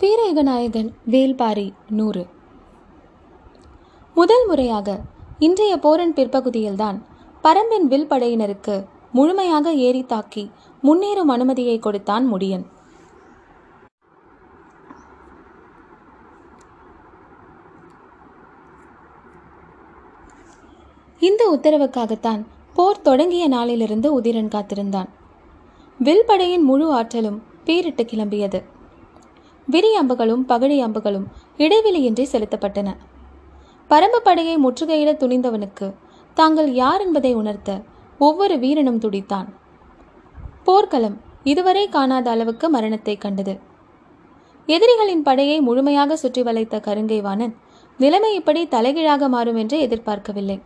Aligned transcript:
வீரேகநாயகன் 0.00 0.90
வேல்பாரி 1.10 1.72
நூறு. 1.90 2.26
முதல் 4.14 4.46
முறையாக 4.46 5.00
இன்றைய 5.38 5.78
போரன் 5.78 6.12
பிற்பகுதியில்தான் 6.12 6.98
பரம்பின் 7.44 7.86
வில் 7.88 8.06
படையினருக்கு 8.10 8.86
முழுமையாக 9.12 9.72
ஏறி 9.72 10.02
தாக்கி 10.02 10.50
முன்னேறும் 10.82 11.32
அனுமதியை 11.34 11.78
கொடுத்தான் 11.78 12.34
முடியன். 12.34 12.64
இந்த 21.20 21.58
உத்தரவுக்காகத்தான் 21.58 22.46
போர் 22.74 23.02
தொடங்கிய 23.02 23.48
நாளிலிருந்து 23.48 24.20
உதிரன் 24.20 24.48
காத்திருந்தான். 24.48 25.08
வில்படையின் 25.98 26.62
முழு 26.62 26.92
ஆற்றலும் 26.92 27.42
பேரிட்டு 27.64 28.04
கிளம்பியது. 28.10 28.76
விரி 29.72 29.90
அம்புகளும் 30.00 30.42
பகழி 30.48 30.76
அம்புகளும் 30.84 31.24
இடைவெளியின்றி 31.58 32.24
செலுத்தப்பட்டன. 32.32 32.88
பரம்பு 33.90 34.18
படையை 34.22 34.54
முற்றுகையிட 34.64 35.10
துணிந்தவனுக்கு 35.22 35.86
தாங்கள் 36.36 36.70
யார் 36.72 37.00
என்பதை 37.00 37.32
உணர்த்த 37.34 37.70
ஒவ்வொரு 38.18 38.54
வீரனும் 38.58 39.00
துடித்தான். 39.04 39.48
போர்க்களம் 40.64 41.16
இதுவரை 41.44 41.84
காணாத 41.88 42.30
அளவுக்கு 42.30 42.66
மரணத்தை 42.68 43.14
கண்டது. 43.16 43.54
எதிரிகளின் 44.68 45.22
படையை 45.22 45.58
முழுமையாக 45.60 46.16
சுற்றி 46.16 46.42
வளைத்த 46.42 46.80
கருங்கைவாணன் 46.86 47.54
நிலைமை 47.98 48.32
இப்படி 48.34 48.62
தலைகீழாக 48.66 49.28
மாறும் 49.28 49.60
என்று 49.62 49.76
எதிர்பார்க்கவில்லை. 49.80 50.58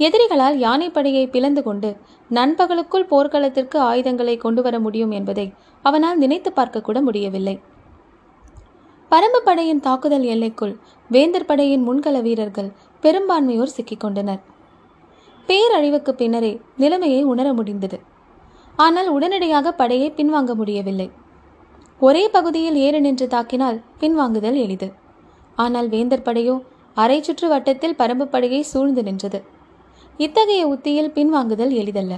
எதிரிகளால் 0.00 0.56
யானைப்படையை 0.66 1.24
பிளந்து 1.30 1.62
கொண்டு 1.62 1.90
நண்பகலுக்குள் 2.30 3.10
போர்க்களத்திற்கு 3.12 3.78
ஆயுதங்களை 3.90 4.36
கொண்டு 4.36 4.62
வர 4.62 4.76
முடியும் 4.78 5.12
என்பதை 5.18 5.46
அவனால் 5.84 6.18
நினைத்து 6.18 6.50
பார்க்க 6.52 6.86
கூட 6.88 6.98
முடியவில்லை. 7.00 7.56
பரம்பு 9.10 9.38
படையின் 9.44 9.80
தாக்குதல் 9.80 10.22
எல்லைக்குள் 10.22 10.76
வேந்தர் 11.10 11.46
படையின் 11.46 11.88
முன்கள 11.88 12.16
வீரர்கள் 12.22 12.68
பெரும்பான்மையோர் 13.02 13.72
சிக்கிக்கொண்டனர். 13.76 14.40
பேரழிவுக்கு 15.48 16.10
பின்னரே 16.10 16.60
நிலைமையை 16.76 17.22
உணர 17.22 17.52
முடிந்தது. 17.52 18.00
ஆனால் 18.76 19.08
உடனடியாக 19.08 19.72
படையை 19.72 20.12
பின்வாங்க 20.16 20.54
முடியவில்லை. 20.54 21.10
ஒரே 22.00 22.28
பகுதியில் 22.28 22.74
ஏறு 22.74 23.00
நின்று 23.00 23.26
தாக்கினால் 23.26 23.80
பின்வாங்குதல் 24.00 24.58
எளிது. 24.64 24.92
ஆனால் 25.54 25.88
வேந்தர் 25.88 26.26
படையோ 26.28 26.62
அரை 26.94 27.22
சுற்று 27.22 27.48
வட்டத்தில் 27.48 27.98
பரம்பு 27.98 28.24
படையை 28.24 28.62
சூழ்ந்து 28.62 29.02
நின்றது. 29.02 29.40
இத்தகைய 30.18 30.62
உத்தியில் 30.66 31.14
பின்வாங்குதல் 31.14 31.72
எளிதல்ல. 31.72 32.14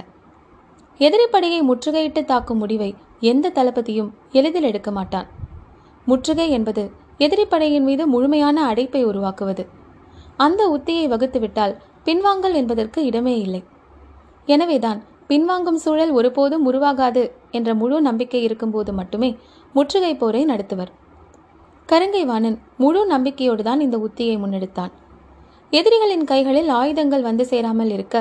எதிரிப்படையை 0.99 1.59
முற்றுகையிட்டு 1.61 2.23
தாக்கும் 2.25 2.57
முடிவை 2.57 2.95
எந்த 3.19 3.49
தளபதியும் 3.49 4.11
எளிதில் 4.31 4.63
எடுக்க 4.63 4.91
மாட்டான். 4.91 5.27
முற்றுகை 6.05 6.49
என்பது 6.49 6.83
எதிரிப்படையின் 7.19 7.87
மீது 7.89 8.07
முழுமையான 8.07 8.57
அடைப்பை 8.65 9.03
உருவாக்குவது. 9.03 9.63
அந்த 10.37 10.61
உத்தியை 10.77 11.05
வகுத்துவிட்டால் 11.07 11.75
பின்வாங்கல் 12.05 12.53
என்பதற்கு 12.53 13.05
இடமே 13.05 13.35
இல்லை. 13.39 13.63
எனவேதான் 14.45 14.99
பின்வாங்கும் 15.27 15.79
சூழல் 15.83 16.11
ஒருபோதும் 16.11 16.65
உருவாகாது 16.65 17.23
என்ற 17.51 17.69
முழு 17.73 18.01
நம்பிக்கை 18.01 18.41
இருக்கும்போது 18.43 18.93
மட்டுமே 18.93 19.29
முற்றுகை 19.73 20.15
போரை 20.15 20.45
நடத்துவர். 20.45 20.91
கருங்கை 21.89 22.23
வாணன் 22.25 22.57
முழு 22.77 23.05
நம்பிக்கையோடு 23.05 23.63
தான் 23.63 23.79
இந்த 23.79 23.97
உத்தியை 23.97 24.35
முன்னெடுத்தான். 24.39 24.91
எதிரிகளின் 25.69 26.25
கைகளில் 26.25 26.69
ஆயுதங்கள் 26.69 27.21
வந்து 27.21 27.45
சேராமல் 27.45 27.89
இருக்க 27.89 28.17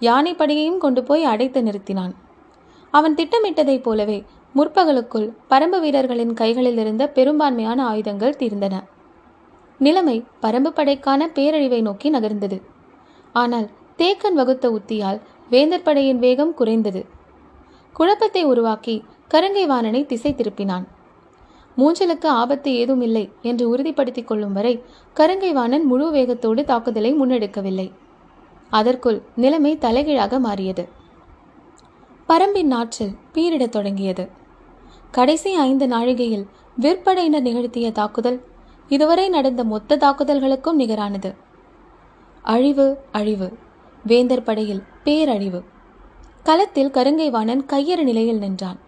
யானைப்படையையும் 0.00 0.78
கொண்டு 0.78 1.02
போய் 1.02 1.24
அடைத்து 1.24 1.60
நிறுத்தினான். 1.62 2.14
அவன் 2.90 3.14
திட்டமிட்டதைப் 3.14 3.82
போலவே 3.82 4.24
முற்பகலுக்குள் 4.56 5.32
பரம்பு 5.50 5.80
வீரர்களின் 5.80 6.34
கைகளில் 6.34 6.78
இருந்த 6.78 7.08
பெரும்பான்மையான 7.08 7.86
ஆயுதங்கள் 7.86 8.36
தீர்ந்தன. 8.38 8.84
நிலைமை 9.78 10.24
பரம்பு 10.42 10.70
படைக்கான 10.70 11.26
பேரழிவை 11.34 11.80
நோக்கி 11.80 12.10
நகர்ந்தது. 12.10 12.62
ஆனால் 13.32 13.70
தேக்கன் 13.98 14.32
வகுத்த 14.32 14.70
உத்தியால் 14.70 15.20
வேந்தர் 15.50 15.82
படையின் 15.82 16.18
வேகம் 16.18 16.54
குறைந்தது. 16.54 17.06
குழப்பத்தை 17.92 18.44
உருவாக்கி 18.44 19.04
கருங்கை 19.34 19.66
வாணனை 19.66 20.06
திசை 20.06 20.34
திருப்பினான். 20.36 20.86
மூஞ்சலுக்கு 21.78 22.26
ஆபத்து 22.26 22.74
ஏதும் 22.74 23.00
இல்லை 23.00 23.32
என்று 23.42 23.68
உறுதிப்படுத்திக் 23.68 24.26
கொள்ளும் 24.26 24.52
வரை 24.52 24.82
கருங்கை 25.16 25.52
வாணன் 25.52 25.84
முழு 25.84 26.10
வேகத்தோடு 26.10 26.64
தாக்குதலை 26.64 27.14
முன்னெடுக்கவில்லை. 27.14 27.92
அதற்குள் 28.70 29.22
நிலைமை 29.36 29.78
தலைகீழாக 29.78 30.38
மாறியது. 30.38 30.88
பரம்பின் 32.28 32.72
ஆற்றல் 32.72 33.14
பீரிடத் 33.34 33.68
தொடங்கியது. 33.68 34.44
கடைசி 35.10 35.52
ஐந்து 35.52 35.86
நாழிகையில் 35.86 36.46
விற்படையினர் 36.80 37.40
நிகழ்த்திய 37.40 37.92
தாக்குதல் 37.92 38.44
இதுவரை 38.88 39.28
நடந்த 39.28 39.64
மொத்த 39.64 39.96
தாக்குதல்களுக்கும் 39.96 40.76
நிகரானது. 40.78 41.34
அழிவு 42.42 42.98
அழிவு. 43.12 43.52
வேந்தர் 44.06 44.42
படையில் 44.42 44.82
பேரழிவு. 45.04 45.64
களத்தில் 46.42 46.90
கருங்கைவாணன் 46.90 47.64
கையறு 47.66 48.02
நிலையில் 48.02 48.38
நின்றான். 48.38 48.78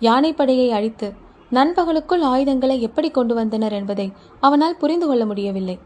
யானைப்படையை 0.00 0.68
அழித்து 0.68 1.12
நண்பகலுக்குள் 1.52 2.20
ஆயுதங்களை 2.20 2.82
எப்படி 2.82 3.10
கொண்டு 3.10 3.34
வந்தனர் 3.34 3.72
என்பதை 3.72 4.12
அவனால் 4.40 4.76
புரிந்து 4.76 5.06
கொள்ள 5.06 5.26
முடியவில்லை. 5.26 5.78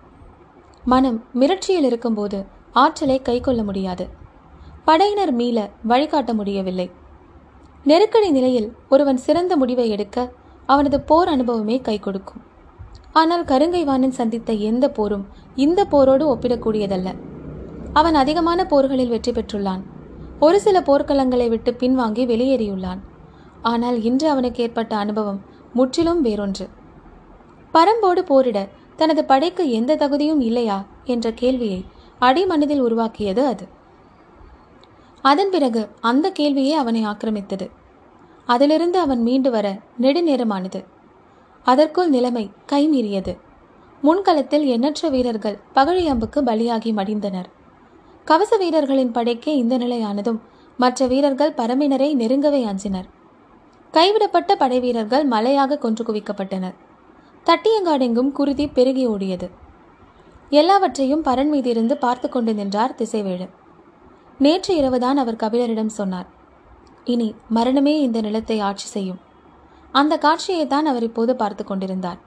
மனம் 0.84 1.24
மிரட்சியில் 1.34 1.84
இருக்கும்போது 1.84 2.44
ஆற்றலை 2.72 3.22
கை 3.22 3.40
கொள்ள 3.40 3.62
முடியாது. 3.62 4.08
படையினர் 4.84 5.32
மீள 5.32 5.70
வழிகாட்ட 5.82 6.34
முடியவில்லை. 6.34 6.97
நெருக்கடி 7.84 8.31
நிலையில் 8.31 8.72
ஒருவன் 8.89 9.16
சிறந்த 9.16 9.53
முடிவை 9.56 9.91
எடுக்க 9.91 10.16
அவனது 10.66 11.00
போர் 11.00 11.28
அனுபவமே 11.28 11.81
கை 11.81 11.99
கொடுக்கும். 11.99 12.43
ஆனால் 13.12 13.44
கருங்கைவானன் 13.44 14.16
சந்தித்த 14.19 14.53
எந்த 14.53 14.91
போரும் 14.91 15.25
இந்த 15.56 15.84
போரோடு 15.84 16.25
ஒப்பிடக்கூடியதல்ல. 16.34 17.09
அவன் 17.93 18.15
அதிகமான 18.15 18.66
போர்களில் 18.66 19.09
வெற்றி 19.09 19.33
பெற்றுள்ளான். 19.33 19.83
ஒரு 20.41 20.61
சில 20.61 20.81
போர்க்களங்களை 20.81 21.49
விட்டு 21.49 21.71
பின்வாங்கி 21.81 22.25
வெளியேறியுள்ளான். 22.33 23.00
ஆனால் 23.62 24.03
இன்று 24.03 24.28
அவனுக்கு 24.28 24.62
ஏற்பட்ட 24.62 24.97
அனுபவம் 24.97 25.41
முற்றிலும் 25.72 26.25
வேறொன்று. 26.25 26.66
பரம்போடு 27.75 28.22
போரிட 28.33 28.69
தனது 28.97 29.25
படைக்கு 29.25 29.71
எந்த 29.71 29.97
தகுதியும் 29.97 30.41
இல்லையா 30.41 30.87
என்ற 31.05 31.33
கேள்வியை 31.33 31.81
அடிமனதில் 32.21 32.81
உருவாக்கியது 32.81 33.47
அது. 33.47 33.65
அதன் 35.22 35.50
பிறகு 35.50 35.88
அந்த 36.00 36.32
கேள்வியே 36.38 36.70
அவனை 36.70 37.04
ஆக்கிரமித்தது. 37.04 37.70
அதிலிருந்து 38.46 38.98
அவன் 38.98 39.22
மீண்டு 39.22 39.50
வர 39.50 39.78
நெடுநேரமானது. 40.00 40.84
அதற்குள் 41.62 42.08
நிலைமை 42.08 42.50
கைமீறியது 42.72 43.38
முன்களத்தில் 44.02 44.64
எண்ணற்ற 44.64 45.08
வீரர்கள் 45.08 45.58
பகழி 45.74 46.04
அம்புக்கு 46.06 46.42
பலியாகி 46.42 46.90
மடிந்தனர். 46.92 47.48
கவச 48.24 48.56
வீரர்களின் 48.56 49.12
படைக்கே 49.12 49.48
இந்த 49.48 49.78
நிலையானதும் 49.78 50.38
மற்ற 50.76 51.06
வீரர்கள் 51.06 51.52
பரம்பினரை 51.52 52.14
நெருங்கவே 52.14 52.64
அஞ்சினர். 52.64 53.08
கைவிடப்பட்ட 53.90 54.56
படை 54.56 54.80
வீரர்கள் 54.80 55.28
மலையாக 55.28 55.78
கொன்று 55.78 56.04
குவிக்கப்பட்டனர். 56.04 56.74
தட்டியங்காடெங்கும் 57.44 58.32
குருதி 58.32 58.66
பெருகி 58.66 59.08
ஓடியது. 59.08 59.50
எல்லாவற்றையும் 60.50 61.24
பரன் 61.24 61.52
மீதிருந்து 61.52 61.94
பார்த்து 61.94 62.28
கொண்டு 62.28 62.54
நின்றார் 62.54 62.94
திசைவேழு 62.98 63.48
நேற்று 64.38 64.76
இரவுதான் 64.76 65.16
அவர் 65.16 65.34
கபிலரிடம் 65.34 65.87
சொன்னார். 65.87 66.26
இனி 67.04 67.34
மரணமே 67.49 68.00
இந்த 68.00 68.21
நிலத்தை 68.21 68.60
ஆட்சி 68.60 68.87
செய்யும். 68.87 69.21
அந்த 69.93 70.19
காட்சியை 70.19 70.66
தான் 70.66 70.87
அவர் 70.87 71.03
இப்போது 71.03 71.37
பார்த்து 71.37 71.65
கொண்டிருந்தார். 71.65 72.19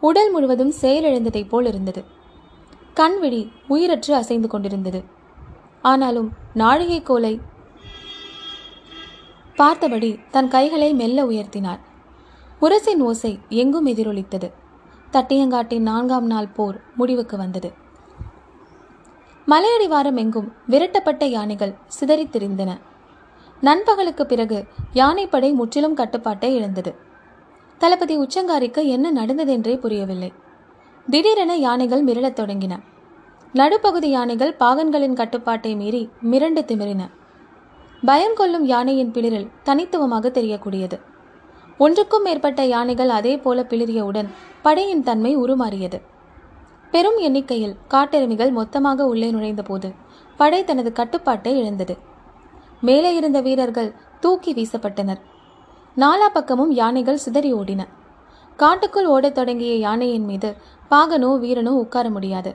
உடல் 0.00 0.30
முழுவதும் 0.30 0.72
செயலிழந்ததைப் 0.80 1.48
போல் 1.48 1.66
இருந்தது. 1.66 2.04
கண்விழி 2.96 3.50
உயிரற்று 3.68 4.10
அசைந்து 4.10 4.48
கொண்டிருந்தது. 4.48 5.04
ஆனாலும் 5.82 6.32
நாழிகை 6.54 7.02
கோலை 7.02 7.40
பார்த்தபடி 9.56 10.18
தன் 10.30 10.48
கைகளை 10.48 10.92
மெல்ல 10.92 11.24
உயர்த்தினார். 11.24 11.78
முரசின் 12.60 12.98
ஓசை 12.98 13.38
எங்கும் 13.48 13.86
எதிரொலித்தது. 13.86 14.52
தட்டியங்காட்டின் 15.12 15.78
நான்காம் 15.78 16.26
நாள் 16.26 16.48
போர் 16.48 16.82
முடிவுக்கு 16.94 17.36
வந்தது. 17.36 17.81
மலையடிவாரம் 19.52 20.16
எங்கும் 20.16 20.52
விரட்டப்பட்ட 20.70 21.24
யானைகள் 21.24 21.74
சிதறித் 21.88 22.36
திரிந்தன 22.36 22.80
நண்பகலுக்கு 23.60 24.26
பிறகு 24.26 24.64
யானைப்படை 24.92 25.52
முற்றிலும் 25.52 25.94
கட்டுப்பாட்டை 25.94 26.54
இழந்தது. 26.54 26.94
தளபதி 27.78 28.18
உச்சங்காரிக்கு 28.18 28.84
என்ன 28.84 29.12
நடந்ததென்றே 29.12 29.76
புரியவில்லை. 29.76 30.32
திடீரென 31.10 31.56
யானைகள் 31.56 32.04
மிரளத் 32.04 32.38
தொடங்கின. 32.38 32.78
நடுப்பகுதி 33.52 34.10
யானைகள் 34.10 34.56
பாகன்களின் 34.60 35.12
கட்டுப்பாட்டை 35.12 35.74
மீறி 35.74 36.08
மிரண்டு 36.30 36.64
திமிரின. 36.64 37.10
பயம் 38.04 38.34
கொள்ளும் 38.34 38.64
யானையின் 38.64 39.10
பிளிரில் 39.10 39.50
தனித்துவமாக 39.62 40.28
தெரியக்கூடியது. 40.28 41.00
ஒன்றுக்கும் 41.78 42.22
மேற்பட்ட 42.22 42.64
யானைகள் 42.64 43.08
அதே 43.08 43.36
போல 43.36 43.62
பிளிரியவுடன் 43.62 44.28
படையின் 44.62 45.02
தன்மை 45.02 45.36
உருமாறியது. 45.36 46.00
பெரும் 46.92 47.18
எண்ணிக்கையில் 47.18 47.76
காட்டெருமிகள் 47.90 48.50
மொத்தமாக 48.52 49.04
உள்ளே 49.06 49.28
நுழைந்தபோது 49.32 49.88
படை 50.36 50.64
தனது 50.64 50.90
கட்டுப்பாட்டை 50.92 51.52
இழந்தது. 51.58 51.94
மேலே 52.80 53.10
இருந்த 53.14 53.40
வீரர்கள் 53.40 53.90
தூக்கி 54.20 54.52
வீசப்பட்டனர். 54.54 55.20
நாலா 55.96 56.28
பக்கமும் 56.32 56.72
யானைகள் 56.72 57.22
சிதறி 57.24 57.50
ஓடின. 57.54 57.82
காட்டுக்குள் 58.56 59.06
ஓடத் 59.06 59.34
தொடங்கிய 59.34 59.74
யானையின் 59.76 60.24
மீது 60.24 60.50
பாகனோ 60.90 61.30
வீரனோ 61.44 61.72
உட்கார 61.84 62.06
முடியாது. 62.10 62.50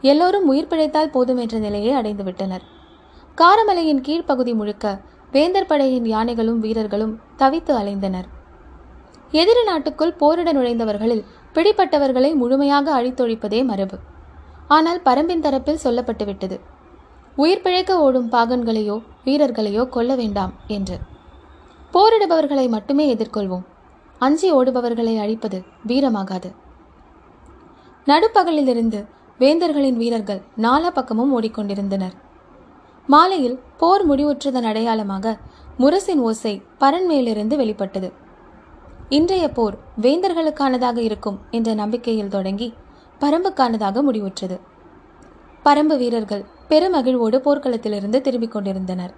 எல்லோரும் 0.00 0.46
உயிர் 0.46 0.70
பிழைத்தால் 0.70 1.10
போதும் 1.10 1.36
என்ற 1.36 1.58
நிலையை 1.58 1.92
அடைந்து 1.92 2.24
விட்டனர் 2.24 2.64
காரமலையின் 3.38 4.04
கீழ்ப்பகுதி 4.06 4.54
முழுக்க 4.54 4.86
வேந்தர் 5.32 5.66
படையின் 5.66 6.06
யானைகளும் 6.06 6.60
வீரர்களும் 6.60 7.14
தவித்து 7.36 7.72
அலைந்தனர். 7.78 8.28
எதிரி 9.30 9.62
நாட்டுக்குள் 9.64 10.18
போரிட 10.20 10.50
நுழைந்தவர்களில் 10.52 11.24
பிடிப்பட்டவர்களை 11.54 12.34
முழுமையாக 12.34 13.02
அழித்தொழிப்பதே 13.02 13.64
மரபு. 13.64 13.98
ஆனால் 14.68 15.00
பரம்பின் 15.04 15.44
தரப்பில் 15.46 15.82
சொல்லப்பட்டுவிட்டது. 15.84 16.60
உயிர் 17.36 17.62
பிழைக்க 17.62 17.98
ஓடும் 17.98 18.32
பாகன்களையோ 18.32 19.02
வீரர்களையோ 19.24 19.88
கொல்ல 19.88 20.14
வேண்டாம் 20.14 20.52
என்று. 20.66 20.98
போரிடுபவர்களை 21.94 22.68
மட்டுமே 22.68 23.14
எதிர்கொள்வோம். 23.14 23.64
அஞ்சி 24.18 24.52
ஓடுபவர்களை 24.52 25.18
அழிப்பது 25.18 25.62
வீரமாகாது. 25.86 26.50
நடுப்பகலிலிருந்து 28.06 29.00
வேந்தர்களின் 29.38 29.96
வீரர்கள் 29.96 30.42
நாலா 30.56 30.90
பக்கமும் 30.90 31.32
ஓடிக்கொண்டிருந்தனர். 31.36 32.16
மாலையில் 33.06 33.60
போர் 33.78 34.04
முடிவுற்றதன் 34.10 34.68
அடையாளமாக 34.70 35.36
முரசின் 35.78 36.20
ஓசை 36.28 36.62
பரன்மேலிருந்து 36.80 37.56
வெளிப்பட்டது. 37.56 38.08
இன்றைய 39.16 39.48
போர் 39.48 39.76
வேந்தர்களுக்கானதாக 40.00 40.96
இருக்கும் 40.96 41.38
என்ற 41.50 41.74
நம்பிக்கையில் 41.74 42.28
தொடங்கி 42.28 42.74
பரம்புக்கானதாக 43.20 44.02
முடிவுற்றது. 44.08 44.56
பரம்பு 45.64 45.96
வீரர்கள் 45.96 46.44
பெருமகிழ்வோடு 46.68 47.38
போர்க்களத்திலிருந்து 47.46 48.20
திரும்பிக் 48.20 48.52
கொண்டிருந்தனர். 48.52 49.14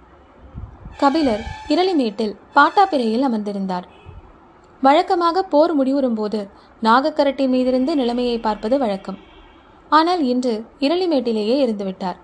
கபிலர் 0.97 1.43
இரளிமேட்டில் 1.67 2.33
பாட்டாப்பிரையில் 2.55 3.27
அமர்ந்திருந்தார். 3.27 3.83
வழக்கமாக 4.81 5.43
போர் 5.43 5.73
முடிவுறும் 5.73 6.13
போது 6.13 6.49
நாகக்கரட்டை 6.81 7.47
மீதிருந்து 7.53 7.93
நிலைமையை 8.01 8.39
பார்ப்பது 8.39 8.77
வழக்கம். 8.79 9.19
ஆனால் 9.89 10.23
இன்று 10.23 10.65
இரளிமேட்டிலேயே 10.79 11.59
இருந்துவிட்டார். 11.65 12.19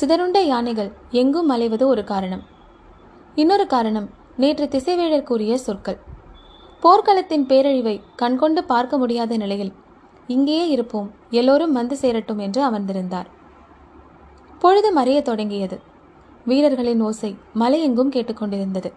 சிதறுண்ட 0.00 0.38
யானைகள் 0.38 0.92
எங்கும் 1.10 1.50
அலைவது 1.50 1.86
ஒரு 1.86 2.04
காரணம். 2.04 2.44
இன்னொரு 3.34 3.66
காரணம் 3.66 4.10
நேற்று 4.36 4.66
திசைவேழர் 4.66 5.28
கூறிய 5.30 5.58
சொற்கள். 5.58 6.14
போர்க்களத்தின் 6.82 7.44
பேரழிவை 7.50 7.94
கண்கொண்டு 8.16 8.60
பார்க்க 8.64 8.98
முடியாத 8.98 9.36
நிலையில் 9.36 9.72
இங்கேயே 10.26 10.64
இருப்போம். 10.68 11.08
எல்லோரும் 11.30 11.72
வந்து 11.72 11.96
சேரட்டும் 11.96 12.38
என்று 12.38 12.60
அமர்ந்திருந்தார். 12.68 13.28
பொழுது 14.58 14.88
மறைய 14.98 15.18
தொடங்கியது. 15.22 15.76
வீரர்களின் 16.44 17.00
ஓசை 17.00 17.30
மலையெங்கும் 17.60 18.12
கேட்டுக்கொண்டிருந்தது 18.14 18.90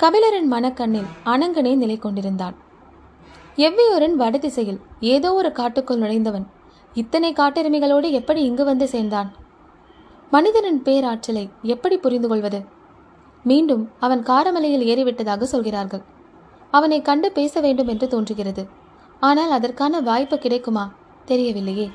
கபிலரின் 0.00 0.48
மனக்கண்ணில் 0.54 1.10
அனங்கனே 1.24 1.72
நிலை 1.76 1.96
கொண்டிருந்தான். 1.98 2.56
எவ்வியூரின் 3.56 4.16
வடதிசையில் 4.22 4.80
ஏதோ 5.14 5.30
ஒரு 5.34 5.50
காட்டுக்குள் 5.52 6.02
நுழைந்தவன் 6.02 6.46
இத்தனை 6.94 7.30
காட்டெருமைகளோடு 7.32 8.08
எப்படி 8.10 8.40
இங்கு 8.42 8.64
வந்து 8.64 8.88
சேர்ந்தான்? 8.88 9.28
மனிதனின் 10.30 10.80
பேராற்றலை 10.82 11.44
எப்படி 11.74 11.96
புரிந்து 11.96 12.28
கொள்வது 12.28 12.60
மீண்டும் 13.44 13.84
அவன் 13.98 14.22
காரமலையில் 14.22 14.88
ஏறிவிட்டதாக 14.92 15.42
சொல்கிறார்கள். 15.52 16.02
அவனை 16.72 17.02
கண்டு 17.02 17.32
பேச 17.32 17.60
வேண்டும் 17.60 17.88
என்று 17.88 18.08
தோன்றுகிறது. 18.08 18.62
ஆனால் 19.20 19.50
அதற்கான 19.50 20.00
வாய்ப்பு 20.00 20.38
கிடைக்குமா? 20.38 20.84
தெரியவில்லையே. 21.26 21.86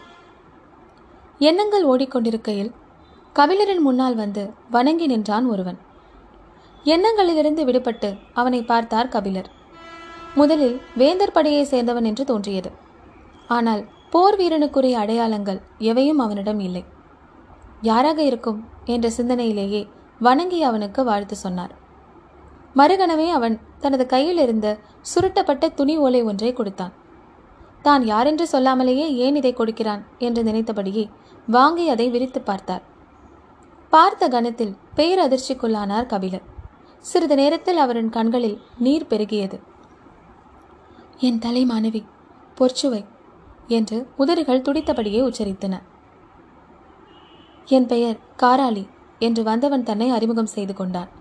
எண்ணங்கள் 1.39 1.85
ஓடிக்கொண்டிருக்கையில் 1.85 2.71
கவிழரின் 3.35 3.83
முன்னால் 3.87 4.15
வந்து 4.15 4.43
வணங்கி 4.69 5.05
நின்றான் 5.05 5.45
ஒருவன். 5.45 5.79
எண்ணங்களிலிருந்து 6.85 7.63
விடுபட்டு 7.69 8.09
அவனை 8.33 8.61
பார்த்தார் 8.63 9.07
கபிலர். 9.07 9.49
முதலில் 10.35 10.81
வேந்தர் 10.95 11.31
படையை 11.31 11.63
சேர்ந்தவன் 11.71 12.03
என்று 12.03 12.23
தோன்றியது. 12.23 12.71
ஆனால் 13.47 13.83
போர் 14.09 14.35
வீரனுக்குரிய 14.35 14.95
அடையாளங்கள் 14.97 15.59
எவையும் 15.77 16.17
அவனிடம் 16.17 16.59
இல்லை. 16.59 16.83
யாராக 17.81 18.19
இருக்கும்? 18.21 18.59
என்ற 18.85 19.07
சிந்தனையிலேயே 19.17 19.81
வணங்கி 20.19 20.59
அவனுக்கு 20.63 21.03
வாழ்த்து 21.03 21.35
சொன்னார். 21.35 21.73
மறுகணமே 22.77 23.29
அவன் 23.29 23.59
தனது 23.79 24.05
கையில் 24.05 24.37
இருந்த 24.37 24.67
சுருட்டப்பட்ட 25.13 25.73
துணி 25.73 25.97
ஓலை 25.97 26.21
ஒன்றை 26.23 26.53
கொடுத்தான். 26.53 26.93
தான் 27.81 28.05
யாரென்று 28.05 28.47
சொல்லாமலேயே 28.51 29.15
ஏன் 29.15 29.35
இதை 29.35 29.53
கொடுக்கிறான்? 29.53 30.03
என்று 30.17 30.43
நினைத்தபடியே 30.43 31.09
வாங்கி 31.47 31.89
அதை 31.89 32.09
விரித்து 32.09 32.41
பார்த்தார். 32.41 32.83
பார்த்த 33.89 34.27
கணத்தில் 34.27 34.77
பேரதிர்ச்சிக்குள்ளானார் 34.95 36.05
கபிலர். 36.05 36.45
சிறிது 36.99 37.35
நேரத்தில் 37.35 37.77
அவரின் 37.77 38.09
கண்களில் 38.09 38.61
நீர் 38.77 39.09
பெருகியது. 39.09 39.59
என் 41.17 41.39
தலை 41.39 41.65
மாணவி 41.65 42.01
பொற்சுவை 42.57 43.05
என்று 43.67 44.07
உதறுகள் 44.15 44.61
துடித்தபடியே 44.61 45.21
உச்சரித்தன. 45.21 45.75
என் 47.65 47.85
பெயர் 47.85 48.17
காராளி 48.43 48.87
என்று 49.19 49.43
வந்தவன் 49.43 49.83
தன்னை 49.83 50.09
அறிமுகம் 50.09 50.53
செய்து 50.55 50.73
கொண்டான். 50.73 51.16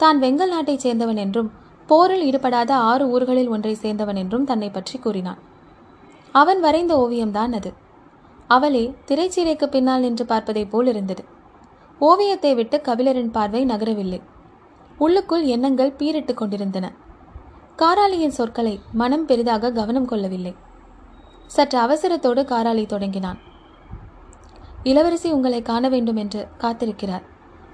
தான் 0.00 0.18
வெங்கல் 0.22 0.52
நாட்டைச் 0.54 0.84
சேர்ந்தவன் 0.86 1.16
என்றும் 1.16 1.50
போரில் 1.86 2.24
ஈடுபடாத 2.24 2.72
ஆறு 2.90 3.04
ஊர்களில் 3.08 3.48
ஒன்றை 3.48 3.72
சேர்ந்தவன் 3.82 4.16
என்றும் 4.16 4.44
தன்னை 4.44 4.68
பற்றி 4.70 4.98
கூறினான். 4.98 5.40
அவன் 6.34 6.60
வரைந்த 6.60 6.92
ஓவியம்தான் 6.96 7.52
அது. 7.52 7.70
அவளே 8.46 8.82
திரைச்சீலைக்கு 9.06 9.66
பின்னால் 9.66 10.00
நின்று 10.00 10.24
பார்ப்பதைப் 10.24 10.70
போல் 10.70 10.86
இருந்தது. 10.86 11.22
ஓவியத்தை 12.00 12.52
விட்டு 12.54 12.76
கபிலரின் 12.88 13.30
பார்வை 13.30 13.62
நகரவில்லை. 13.64 14.20
உள்ளுக்குள் 14.98 15.44
எண்ணங்கள் 15.44 15.96
பீரிட்டு 15.98 16.34
கொண்டிருந்தன. 16.34 16.86
காராளியின் 17.78 18.36
சொற்களை 18.38 18.74
மனம் 18.92 19.26
பெரிதாக 19.26 19.72
கவனம் 19.72 20.10
கொள்ளவில்லை. 20.10 20.54
சற்று 21.46 21.78
அவசரத்தோடு 21.78 22.42
காராளி 22.44 22.86
தொடங்கினான். 22.86 23.38
இளவரசி 24.82 25.28
உங்களை 25.30 25.62
காண 25.62 25.84
வேண்டும் 25.88 26.16
என்று 26.16 26.42
காத்திருக்கிறார். 26.58 27.24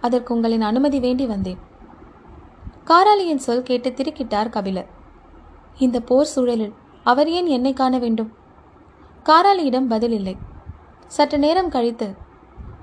அதற்கு 0.01 0.31
உங்களின் 0.35 0.69
அனுமதி 0.71 0.99
வேண்டி 1.01 1.27
வந்தேன். 1.27 1.61
காராளியின் 2.89 3.45
சொல் 3.47 3.63
கேட்டு 3.63 3.91
திருக்கிட்டார் 3.91 4.49
கபிலர். 4.49 4.87
இந்த 5.79 6.01
போர் 6.01 6.27
சூழலில் 6.27 6.75
அவர் 7.05 7.29
ஏன் 7.29 7.47
என்னை 7.47 7.73
காண 7.73 7.99
வேண்டும்? 7.99 8.33
காராளியிடம் 9.25 9.89
பதில் 9.89 10.13
இல்லை. 10.13 10.37
சற்று 11.07 11.39
நேரம் 11.39 11.69
கழித்து 11.69 12.15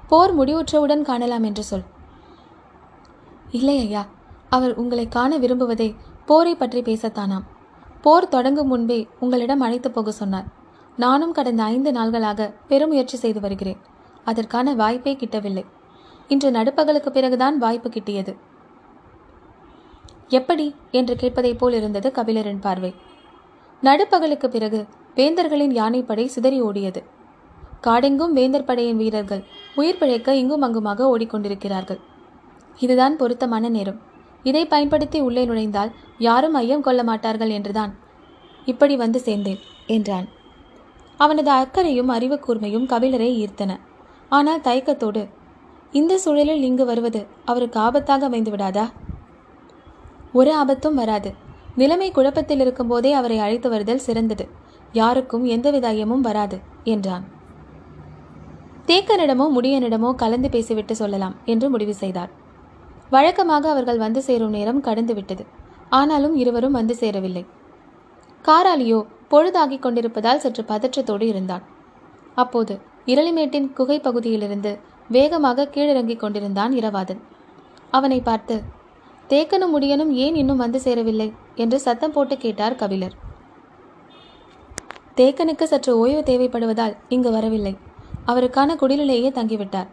போர் 0.08 0.38
முடிவுற்றவுடன் 0.38 1.02
காணலாம் 1.02 1.44
என்று 1.44 1.64
சொல். 1.64 1.84
இல்லை 3.52 3.80
ஐயா 3.80 4.06
அவர் 4.50 4.76
உங்களை 4.76 5.08
காண 5.08 5.38
விரும்புவதே 5.38 5.96
போரை 6.26 6.56
பற்றி 6.56 6.82
பேசத்தானாம். 6.82 7.46
போர் 8.02 8.28
தொடங்கும் 8.28 8.68
முன்பே 8.68 9.08
உங்களிடம் 9.20 9.60
அழைத்து 9.60 9.92
போக 9.92 10.12
சொன்னார். 10.12 10.46
நானும் 10.96 11.32
கடந்த 11.32 11.64
ஐந்து 11.64 11.92
நாள்களாக 11.92 12.54
பெருமுயற்சி 12.68 13.18
செய்து 13.18 13.40
வருகிறேன். 13.40 13.78
அதற்கான 14.24 14.74
வாய்ப்பே 14.74 15.14
கிட்டவில்லை. 15.14 15.66
இன்று 16.28 16.52
நடுப்பகலுக்கு 16.52 17.12
பிறகுதான் 17.12 17.58
வாய்ப்பு 17.58 17.90
கிட்டியது. 17.90 18.34
எப்படி? 20.36 20.66
என்று 20.92 21.14
கேட்பதைப் 21.16 21.60
போல் 21.60 21.76
இருந்தது 21.80 22.10
கபிலரின் 22.16 22.64
பார்வை. 22.66 22.92
நடுப்பகலுக்கு 23.84 24.48
பிறகு 24.48 24.80
வேந்தர்களின் 25.16 25.74
யானைப்படை 25.80 26.26
சிதறி 26.26 26.60
ஓடியது. 26.62 27.02
காடெங்கும் 27.84 28.36
வேந்தர் 28.38 28.68
படையின் 28.68 28.98
வீரர்கள் 28.98 29.44
உயிர் 29.76 29.98
பிழைக்க 29.98 30.36
இங்கும் 30.36 30.62
அங்குமாக 30.62 31.10
ஓடிக்கொண்டிருக்கிறார்கள். 31.14 32.00
இதுதான் 32.78 33.16
பொருத்தமான 33.18 33.70
நேரம். 33.70 34.00
இதை 34.50 34.64
பயன்படுத்தி 34.66 35.20
உள்ளே 35.20 35.44
நுழைந்தால் 35.46 35.92
யாரும் 36.28 36.54
ஐயம் 36.54 36.86
கொள்ள 36.88 37.02
மாட்டார்கள் 37.04 37.52
என்றுதான். 37.58 37.92
இப்படி 38.66 38.96
வந்து 38.96 39.20
சேர்ந்தேன் 39.26 39.62
என்றான். 39.88 40.28
அவனது 41.20 41.52
அக்கறையும் 41.52 42.12
அறிவு 42.16 42.38
கூர்மையும் 42.46 42.90
கபிலரை 42.94 43.30
ஈர்த்தன. 43.44 43.72
ஆனால் 44.30 44.66
தயக்கத்தோடு 44.68 45.24
இந்த 45.92 46.14
சூழலில் 46.18 46.64
இங்கு 46.64 46.86
வருவது 46.86 47.22
அவருக்கு 47.46 47.78
ஆபத்தாக 47.80 48.28
அமைந்து 48.30 48.52
விடாதா 48.52 48.86
ஒரு 50.34 50.52
ஆபத்தும் 50.56 51.00
வராது. 51.02 51.30
நிலைமை 51.76 52.12
குழப்பத்தில் 52.12 52.60
இருக்கும்போதே 52.60 53.12
அவரை 53.14 53.38
அழைத்து 53.40 53.68
வருதல் 53.70 54.06
சிறந்தது. 54.08 54.46
யாருக்கும் 54.94 55.46
எந்தவித 55.46 55.86
ஐயமும் 55.94 56.26
வராது 56.28 56.58
என்றான். 56.84 57.26
தேக்கனிடமோ 58.88 59.46
முடியனிடமோ 59.58 60.10
கலந்து 60.16 60.50
பேசிவிட்டு 60.50 60.96
சொல்லலாம் 60.96 61.36
என்று 61.46 61.68
முடிவு 61.70 61.94
செய்தார். 61.94 62.32
வழக்கமாக 63.10 63.70
அவர்கள் 63.70 63.98
வந்து 63.98 64.22
சேரும் 64.22 64.50
நேரம் 64.50 64.82
கடந்து 64.82 65.14
விட்டது. 65.14 65.44
ஆனாலும் 65.90 66.36
இருவரும் 66.36 66.72
வந்து 66.72 66.96
சேரவில்லை. 66.96 67.44
காராலியோ 68.46 69.00
பொழுதாகிக் 69.32 69.84
கொண்டிருப்பதால் 69.84 70.42
சற்று 70.44 70.64
பதற்றத்தோடு 70.64 71.22
இருந்தான். 71.22 71.64
அப்போது 72.38 72.74
இரளிமேட்டின் 73.06 73.68
குகை 73.74 73.98
பகுதியிலிருந்து 74.00 74.72
வேகமாக 75.10 75.70
கீழிறங்கிக் 75.76 76.22
கொண்டிருந்தான் 76.24 76.74
இரவாதன். 76.74 77.22
அவனை 77.90 78.20
பார்த்து 78.22 78.56
தேக்கனும் 79.34 79.80
முடியனும் 79.80 80.10
ஏன் 80.10 80.36
இன்னும் 80.36 80.58
வந்து 80.58 80.80
சேரவில்லை? 80.80 81.34
என்று 81.56 81.80
சத்தம் 81.80 82.12
போட்டு 82.12 82.38
கேட்டார் 82.38 82.76
கபிலர். 82.76 83.14
தேக்கனுக்கு 85.16 85.64
சற்று 85.64 85.98
ஓய்வு 85.98 86.22
தேவைப்படுவதால் 86.22 86.98
இங்கு 87.10 87.32
வரவில்லை. 87.32 87.78
அவருக்கான 88.28 88.76
குடிலிலேயே 88.76 89.30
தங்கிவிட்டார். 89.30 89.88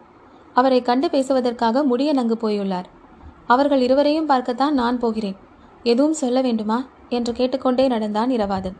அவரை 0.52 0.82
கண்டு 0.82 1.10
பேசுவதற்காக 1.10 1.84
முடியன் 1.84 2.20
அங்கு 2.22 2.48
போயுள்ளார். 2.48 2.84
அவர்கள் 3.46 3.80
இருவரையும் 3.80 4.26
பார்க்கத்தான் 4.26 4.74
நான் 4.74 4.98
போகிறேன். 4.98 5.36
எதுவும் 5.82 6.12
சொல்ல 6.12 6.40
வேண்டுமா? 6.40 6.86
என்று 7.08 7.32
கேட்டுக்கொண்டே 7.32 7.88
நடந்தான் 7.88 8.30
இரவாதன். 8.30 8.76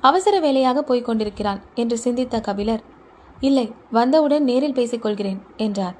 அவசர 0.00 0.40
வேலையாக 0.40 0.82
போய்க் 0.82 1.04
கொண்டிருக்கிறான் 1.04 1.60
என்று 1.74 1.98
சிந்தித்த 1.98 2.40
கபிலர் 2.40 2.82
இல்லை 3.40 3.72
வந்தவுடன் 3.90 4.44
நேரில் 4.44 4.72
பேசிக்கொள்கிறேன் 4.72 5.38
என்றார். 5.56 5.94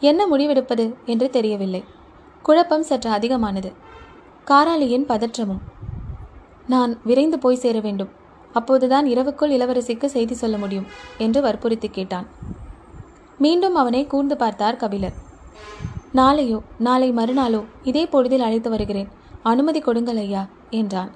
என்ன 0.00 0.26
முடிவெடுப்பது? 0.26 0.94
என்று 1.04 1.30
தெரியவில்லை. 1.30 1.84
குழப்பம் 2.42 2.82
சற்று 2.82 3.10
அதிகமானது. 3.10 3.72
காராளியின் 4.46 5.06
பதற்றமும். 5.08 5.62
நான் 6.66 6.92
விரைந்து 7.04 7.38
போய் 7.38 7.56
சேர 7.56 7.80
வேண்டும். 7.80 8.10
அப்போதுதான் 8.52 9.06
இரவுக்குள் 9.06 9.54
இளவரசிக்கு 9.56 10.04
செய்தி 10.04 10.34
சொல்ல 10.34 10.56
முடியும் 10.56 10.86
என்று 11.18 11.40
வற்புறுத்தி 11.40 11.88
கேட்டான். 11.88 12.26
மீண்டும் 13.38 13.74
அவனை 13.74 14.06
கூர்ந்து 14.06 14.36
பார்த்தார் 14.36 14.76
கபிலர். 14.76 15.16
நாளையோ 16.12 16.58
நாளை 16.78 17.08
மறுநாளோ 17.12 17.64
இதே 17.82 18.06
பொழுதில் 18.06 18.40
அழைத்து 18.40 18.70
வருகிறேன். 18.70 19.08
அனுமதி 19.42 19.80
கொடுங்கள் 19.80 20.16
ஐயா 20.16 20.42
என்றான். 20.70 21.10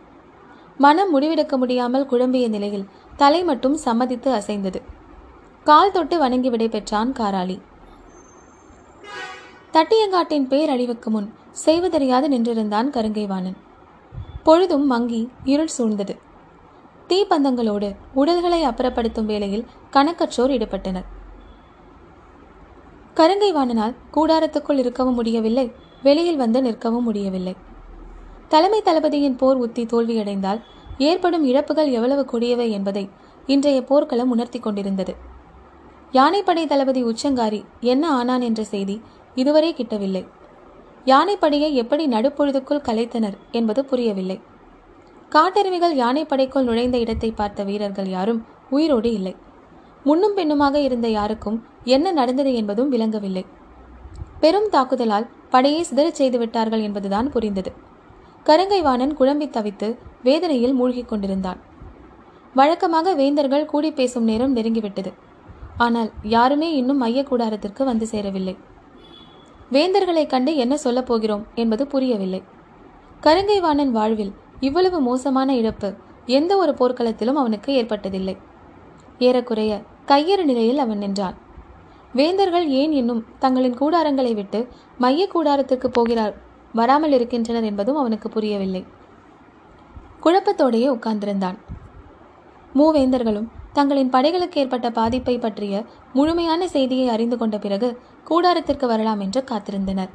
மனம் 0.78 1.10
முடிவெடுக்க 1.12 1.56
முடியாமல் 1.56 2.06
குழம்பிய 2.06 2.48
நிலையில் 2.48 2.88
தலை 3.16 3.44
மட்டும் 3.44 3.76
சம்மதித்து 3.76 4.30
அசைந்தது. 4.32 4.80
கால் 5.64 5.92
தொட்டு 5.92 6.18
வணங்கி 6.18 6.50
விடை 6.50 6.68
பெற்றான் 6.68 7.12
காராளி 7.12 7.56
தட்டியங்காட்டின் 9.76 10.46
பேரழிவுக்கு 10.46 11.04
முன் 11.04 11.32
செய்வதறியாது 11.52 12.28
நின்றிருந்தான் 12.28 12.86
கருங்கைவாணன். 12.90 13.56
பொழுதும் 14.42 14.86
மங்கி 14.86 15.28
இருள் 15.44 15.72
சூழ்ந்தது. 15.78 16.14
தீப்பந்தங்களோடு 17.08 17.96
உடல்களை 18.14 18.66
அப்புறப்படுத்தும் 18.66 19.24
வேளையில் 19.24 19.66
கணக்கற்றோர் 19.92 20.54
ஈடுபட்டனர். 20.54 21.04
கருங்கைவாணனால் 23.16 23.94
கூடாரத்துக்குள் 24.14 24.78
இருக்கவும் 24.78 25.14
முடியவில்லை 25.14 25.72
வெளியில் 26.02 26.36
வந்து 26.36 26.62
நிற்கவும் 26.62 27.06
முடியவில்லை. 27.08 27.56
தலைமை 28.48 28.82
தளபதியின் 28.82 29.36
போர் 29.36 29.56
உத்தி 29.56 29.84
தோல்வியடைந்தால் 29.84 30.60
ஏற்படும் 30.98 31.44
இழப்புகள் 31.44 31.90
எவ்வளவு 31.90 32.24
கொடியவை 32.24 32.70
என்பதை 32.70 33.08
இன்றைய 33.46 33.84
போர்க்களம் 33.84 34.30
உணர்த்தி 34.30 34.58
கொண்டிருந்தது. 34.58 35.14
யானைப்படை 36.12 36.66
தளபதி 36.66 37.04
உச்சங்காரி 37.04 37.64
என்ன 37.80 38.10
ஆனான் 38.10 38.40
என்ற 38.40 38.64
செய்தி 38.64 39.00
இதுவரை 39.40 39.74
கிட்டவில்லை. 39.74 40.22
யானைப்படையை 41.04 41.72
எப்படி 41.72 42.04
நடுப்பொழுதுக்குள் 42.06 42.86
கலைத்தனர் 42.88 43.36
என்பது 43.52 43.84
புரியவில்லை. 43.84 44.38
காட்டெருமைகள் 45.28 45.94
யானைப்படைக்குள் 45.96 46.66
நுழைந்த 46.68 46.98
இடத்தை 46.98 47.30
பார்த்த 47.30 47.64
வீரர்கள் 47.64 48.08
யாரும் 48.08 48.40
உயிரோடு 48.70 49.12
இல்லை. 49.12 49.34
முன்னும் 50.04 50.36
பெண்ணுமாக 50.36 50.74
இருந்த 50.74 51.08
யாருக்கும் 51.08 51.58
என்ன 51.84 52.12
நடந்தது 52.12 52.54
என்பதும் 52.54 52.88
விளங்கவில்லை. 52.88 53.44
பெரும் 54.40 54.68
தாக்குதலால் 54.72 55.26
படையை 55.50 55.82
சிதறச் 55.82 56.18
செய்து 56.20 56.38
விட்டார்கள் 56.38 56.80
என்பதுதான் 56.80 57.30
புரிந்தது. 57.30 57.70
கருங்கைவாணன் 58.46 59.14
குழம்பி 59.20 59.46
தவித்து 59.50 59.88
வேதனையில் 60.22 60.74
மூழ்கிக் 60.74 61.08
கொண்டிருந்தான். 61.08 61.60
வழக்கமாக 62.54 63.14
வேந்தர்கள் 63.14 63.64
கூடி 63.64 63.90
பேசும் 63.92 64.24
நேரம் 64.24 64.56
நெருங்கிவிட்டது. 64.56 65.10
ஆனால் 65.76 66.10
யாருமே 66.22 66.68
இன்னும் 66.76 66.96
மைய 66.96 67.22
கூடாரத்திற்கு 67.22 67.84
வந்து 67.84 68.06
சேரவில்லை. 68.06 68.56
வேந்தர்களைக் 69.70 70.30
கண்டு 70.30 70.56
என்ன 70.56 70.76
சொல்லப் 70.76 71.06
போகிறோம் 71.06 71.46
என்பது 71.54 71.86
புரியவில்லை. 71.86 72.42
கருங்கைவாணன் 73.22 73.88
வாழ்வில் 73.88 74.34
இவ்வளவு 74.60 75.00
மோசமான 75.00 75.56
இழப்பு 75.56 75.94
எந்த 76.26 76.56
ஒரு 76.56 76.72
போர்க்களத்திலும் 76.72 77.32
அவனுக்கு 77.32 77.82
ஏற்பட்டதில்லை. 77.82 78.36
ஏறக்குறைய 79.18 79.82
கையறு 80.06 80.44
நிலையில் 80.44 80.78
அவன் 80.78 80.98
நின்றான். 80.98 81.34
வேந்தர்கள் 82.12 82.68
ஏன் 82.68 82.92
இன்னும் 82.92 83.24
தங்களின் 83.38 83.78
கூடாரங்களை 83.78 84.34
விட்டு 84.34 84.68
மைய 84.98 85.28
கூடாரத்துக்கு 85.34 85.86
போகிறார் 85.86 86.34
வராமல் 86.72 87.12
இருக்கின்றனர் 87.12 87.64
என்பதும் 87.64 87.96
அவனுக்கு 87.96 88.28
புரியவில்லை. 88.28 88.84
குழப்பத்தோடையே 90.24 90.88
உட்கார்ந்திருந்தான். 90.88 91.58
மூவேந்தர்களும் 92.74 93.46
தங்களின் 93.76 94.12
படைகளுக்கு 94.12 94.58
ஏற்பட்ட 94.58 94.90
பாதிப்பை 94.90 95.38
பற்றிய 95.38 95.84
முழுமையான 96.12 96.68
செய்தியை 96.68 97.08
அறிந்து 97.08 97.36
கொண்ட 97.36 97.56
பிறகு 97.58 97.88
கூடாரத்திற்கு 98.28 98.86
வரலாம் 98.86 99.20
என்று 99.20 99.40
காத்திருந்தனர். 99.50 100.12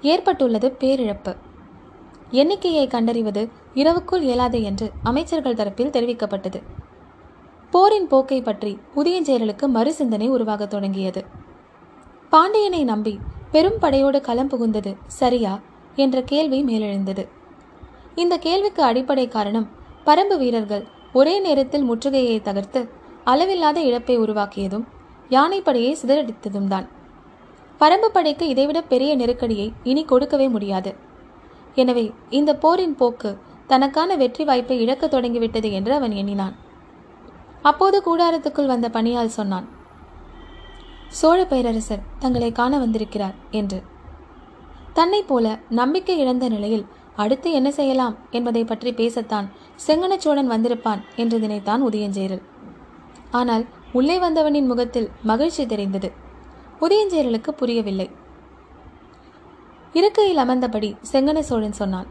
ஏற்பட்டுள்ளது 0.00 0.68
பேரிழப்பு. 0.80 1.32
எண்ணிக்கையை 2.30 2.86
கண்டறிவது 2.86 3.42
இரவுக்குள் 3.74 4.22
இயலாது 4.22 4.62
என்று 4.62 4.86
அமைச்சர்கள் 5.02 5.54
தரப்பில் 5.54 5.94
தெரிவிக்கப்பட்டது. 5.96 6.58
போரின் 7.70 8.06
போக்கை 8.06 8.40
பற்றி 8.42 8.72
புதியஞ்சேரலுக்கு 8.96 9.66
மறு 9.66 9.92
சிந்தனை 9.92 10.28
உருவாகத் 10.28 10.70
தொடங்கியது. 10.70 11.22
பாண்டியனை 12.30 12.82
நம்பி 12.84 13.14
பெரும் 13.50 13.78
படையோடு 13.80 14.20
களம் 14.20 14.50
புகுந்தது 14.50 14.92
சரியா 15.20 15.54
என்ற 15.94 16.22
கேள்வி 16.22 16.60
மேலெழுந்தது. 16.64 17.24
இந்த 18.14 18.34
கேள்விக்கு 18.38 18.82
அடிப்படை 18.82 19.28
காரணம் 19.28 19.68
பரம்பு 20.06 20.36
வீரர்கள் 20.38 20.84
ஒரே 21.18 21.34
நேரத்தில் 21.46 21.88
முற்றுகையை 21.90 22.36
தகர்த்து 22.42 22.80
அளவில்லாத 23.32 23.78
இழப்பை 23.88 24.16
உருவாக்கியதும் 24.18 24.84
யானைப்படையை 25.30 25.92
சிதறடித்ததும் 26.00 26.70
தான். 26.72 26.86
பரம்பு 27.80 28.08
படைக்கு 28.12 28.44
இதைவிட 28.48 28.78
பெரிய 28.92 29.12
நெருக்கடியை 29.20 29.68
இனி 29.90 30.02
கொடுக்கவே 30.04 30.46
முடியாது. 30.48 30.90
எனவே 31.74 32.04
இந்த 32.38 32.50
போரின் 32.64 32.96
போக்கு 33.00 33.30
தனக்கான 33.66 34.16
வெற்றி 34.22 34.44
வாய்ப்பை 34.44 34.76
இழக்க 34.84 35.04
தொடங்கிவிட்டது 35.08 35.68
என்று 35.78 35.92
அவன் 35.98 36.14
எண்ணினான். 36.20 36.54
அப்போது 37.62 37.98
கூடாரத்துக்குள் 38.06 38.72
வந்த 38.72 38.86
பணியால் 38.96 39.36
சொன்னான் 39.38 39.66
சோழ 41.18 41.40
பேரரசர் 41.50 42.06
தங்களை 42.22 42.50
காண 42.52 42.72
வந்திருக்கிறார் 42.78 43.36
என்று. 43.60 43.78
தன்னைப் 44.98 45.28
போல 45.28 45.46
நம்பிக்கை 45.80 46.16
இழந்த 46.22 46.46
நிலையில் 46.54 46.84
அடுத்து 47.16 47.52
என்ன 47.52 47.70
செய்யலாம் 47.70 48.16
என்பதை 48.30 48.64
பற்றி 48.64 48.92
பேசத்தான் 48.92 49.46
செங்கனச்சோழன் 49.86 50.52
வந்திருப்பான் 50.54 51.00
என்று 51.16 51.38
நினைத்தான் 51.38 51.82
உதயஞ்சேரல் 51.82 52.42
ஆனால் 53.30 53.64
உள்ளே 53.92 54.18
வந்தவனின் 54.18 54.66
முகத்தில் 54.66 55.10
மகிழ்ச்சி 55.22 55.66
தெரிந்தது. 55.66 56.12
உதயஞ்சேரலுக்கு 56.80 57.48
புரியவில்லை. 57.48 58.10
இருக்கையில் 59.92 60.36
அமர்ந்தபடி 60.36 60.96
செங்கன 61.12 61.38
சோழன் 61.38 61.72
சொன்னான் 61.72 62.06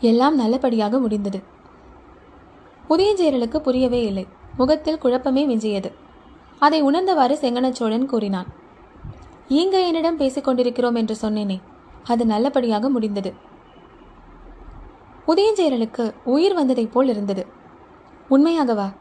எல்லாம் 0.00 0.34
நல்லபடியாக 0.34 0.98
முடிந்தது. 0.98 1.42
உதயஞ்சேரலுக்கு 2.88 3.56
புரியவே 3.56 4.02
இல்லை. 4.02 4.26
முகத்தில் 4.56 4.98
குழப்பமே 4.98 5.46
மிஞ்சியது. 5.46 5.92
அதை 6.58 6.82
உணர்ந்தவாறு 6.82 7.34
செங்கனச்சோழன் 7.40 8.06
கூறினான் 8.06 8.46
ஈங்கையனிடம் 9.48 9.86
என்னிடம் 9.86 10.18
பேசிக்கொண்டிருக்கிறோம் 10.18 10.94
என்று 10.94 11.16
சொன்னேனே 11.22 11.60
அது 12.02 12.26
நல்லபடியாக 12.26 12.88
முடிந்தது. 12.88 13.32
உதயஞ்சேரலுக்கு 15.26 16.14
உயிர் 16.24 16.54
வந்ததைப் 16.54 16.92
போல் 16.92 17.08
இருந்தது. 17.08 17.46
உண்மையாகவா? 18.30 18.92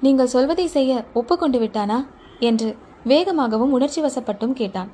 நீங்கள் 0.00 0.26
சொல்வதை 0.26 0.66
செய்ய 0.66 1.04
ஒப்புக்கொண்டு 1.14 1.58
விட்டானா? 1.60 2.06
என்று 2.40 2.76
வேகமாகவும் 3.04 3.72
உணர்ச்சி 3.76 4.02
வசப்பட்டும் 4.02 4.52
கேட்டான். 4.52 4.90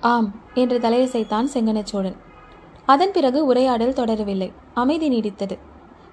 ஆம் 0.00 0.34
என்று 0.54 0.78
தலையசைத்தான் 0.78 1.48
செங்கனச்சோழன் 1.54 2.16
அதன் 2.86 3.12
பிறகு 3.12 3.46
உரையாடல் 3.46 3.92
தொடரவில்லை. 3.92 4.52
அமைதி 4.74 5.08
நீடித்தது. 5.08 5.58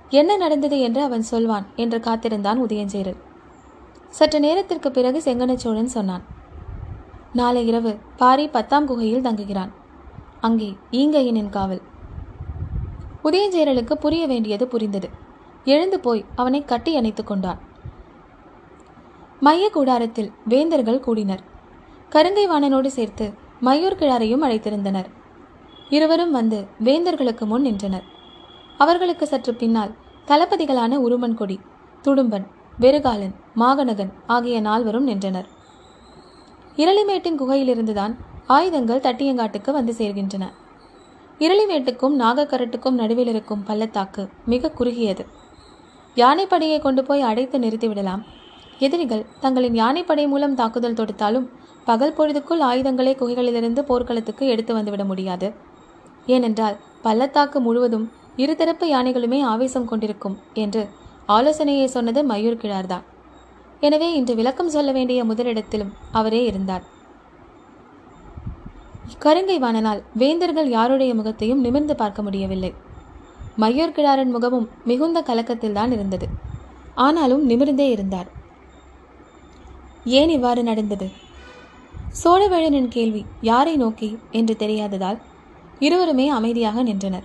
என்ன 0.10 0.38
நடந்தது 0.38 0.80
என்று 0.80 1.02
அவன் 1.02 1.22
சொல்வான் 1.22 1.66
என்று 1.76 2.00
காத்திருந்தான் 2.00 2.64
உதயஞ்சேரல் 2.64 3.18
சற்று 4.10 4.40
நேரத்திற்கு 4.40 4.92
பிறகு 4.92 5.22
செங்கனச்சோழன் 5.26 5.94
சொன்னான். 5.96 6.24
நாளை 7.34 7.68
இரவு 7.68 7.98
பாரி 8.18 8.48
பத்தாம் 8.48 8.86
குகையில் 8.86 9.22
தங்குகிறான். 9.22 9.72
அங்கே 10.42 10.78
ஈங்கையனின் 10.92 11.50
காவல். 11.50 11.82
உதயஞ்சேரலுக்கு 13.26 13.94
புரிய 13.94 14.28
வேண்டியது 14.28 14.68
புரிந்தது. 14.68 15.10
எழுந்து 15.66 16.00
போய் 16.00 16.26
அவனை 16.36 16.66
கட்டி 16.66 16.96
அணைத்து 16.96 17.24
கொண்டான். 17.24 17.60
மைய 19.40 19.70
கூடாரத்தில் 19.70 20.32
வேந்தர்கள் 20.46 21.00
கூடினர். 21.00 21.44
கருங்கை 22.10 22.46
வாணனோடு 22.48 22.86
சேர்த்து 22.88 23.34
மயூர் 23.62 24.00
கிழாரையும் 24.00 24.46
அழைத்திருந்தனர். 24.48 25.10
இருவரும் 25.90 26.32
வந்து 26.32 26.68
வேந்தர்களுக்கு 26.84 27.46
முன் 27.46 27.62
நின்றனர். 27.62 28.06
அவர்களுக்கு 28.78 29.28
சற்று 29.28 29.54
பின்னால் 29.54 29.96
தளபதிகளான 30.28 30.96
உருமன் 30.96 31.34
கொடி 31.34 31.60
துடும்பன் 32.04 32.46
வெறுகாலன் 32.80 33.36
மாகனகன் 33.56 34.14
ஆகிய 34.28 34.62
நால்வரும் 34.62 35.04
நின்றனர். 35.04 35.48
இரளிமேட்டின் 36.76 37.40
குகையிலிருந்துதான் 37.40 38.16
ஆயுதங்கள் 38.48 39.00
தட்டியங்காட்டுக்கு 39.00 39.72
வந்து 39.72 39.94
சேர்கின்றன. 39.98 40.46
இரளிமேட்டுக்கும் 41.40 42.16
நாகக்கரட்டுக்கும் 42.22 43.00
நடுவில் 43.00 43.28
இருக்கும் 43.28 43.64
பள்ளத்தாக்கு 43.64 44.24
மிக 44.52 44.72
குறுகியது. 44.72 45.24
யானைப்படையை 46.16 46.80
கொண்டு 46.82 47.02
போய் 47.04 47.22
அடைத்து 47.22 47.58
நிறுத்திவிடலாம் 47.60 48.22
எதிரிகள் 48.80 49.26
தங்களின் 49.40 49.76
யானைப்படை 49.76 50.28
மூலம் 50.28 50.56
தாக்குதல் 50.56 50.98
தொடுத்தாலும் 51.00 51.48
பகல் 51.86 52.16
பொழுதுக்குள் 52.18 52.64
ஆயுதங்களை 52.70 53.14
குகைகளிலிருந்து 53.16 53.80
போர்க்களத்துக்கு 53.80 54.46
எடுத்து 54.48 54.72
வந்துவிட 54.78 55.06
முடியாது. 55.06 55.54
ஏனென்றால் 56.26 56.78
பள்ளத்தாக்கு 57.02 57.60
முழுவதும் 57.60 58.06
இருதரப்பு 58.38 58.86
யானைகளுமே 58.96 59.42
ஆவேசம் 59.42 59.86
கொண்டிருக்கும் 59.86 60.40
என்று 60.54 60.84
ஆலோசனையை 61.28 61.86
சொன்னது 61.86 62.22
மயூர் 62.24 62.62
கிழார்தான். 62.64 63.06
எனவே 63.80 64.14
இன்று 64.14 64.36
விளக்கம் 64.36 64.70
சொல்ல 64.70 64.92
வேண்டிய 64.92 65.24
முதலிடத்திலும் 65.26 65.94
அவரே 66.12 66.46
இருந்தார். 66.46 66.84
கருங்கை 69.20 69.60
வாணனால் 69.60 70.04
வேந்தர்கள் 70.14 70.70
யாருடைய 70.70 71.16
முகத்தையும் 71.16 71.60
நிமிர்ந்து 71.60 71.96
பார்க்க 71.96 72.22
முடியவில்லை. 72.22 72.74
மையூர் 73.58 73.96
கிழாரன் 73.96 74.32
முகமும் 74.32 74.70
மிகுந்த 74.86 75.22
கலக்கத்தில்தான் 75.22 75.92
இருந்தது. 75.92 76.28
ஆனாலும் 76.96 77.50
நிமிர்ந்தே 77.50 77.90
இருந்தார். 77.90 78.28
ஏன் 80.06 80.30
இவ்வாறு 80.30 80.64
நடந்தது? 80.64 81.10
சோழவேழனின் 82.24 82.88
கேள்வி 82.88 83.26
யாரை 83.42 83.76
நோக்கி 83.76 84.20
என்று 84.32 84.56
தெரியாததால் 84.60 85.20
இருவருமே 85.80 86.30
அமைதியாக 86.30 86.84
நின்றனர். 86.84 87.24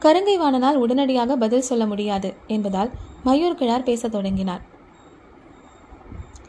கருங்கை 0.00 0.36
வாணனால் 0.38 0.74
உடனடியாக 0.74 1.36
பதில் 1.36 1.60
சொல்ல 1.60 1.86
முடியாது 1.86 2.34
என்பதால் 2.46 2.90
மயூர் 3.24 3.54
கிழார் 3.54 3.82
பேசத் 3.82 4.12
தொடங்கினார். 4.12 4.60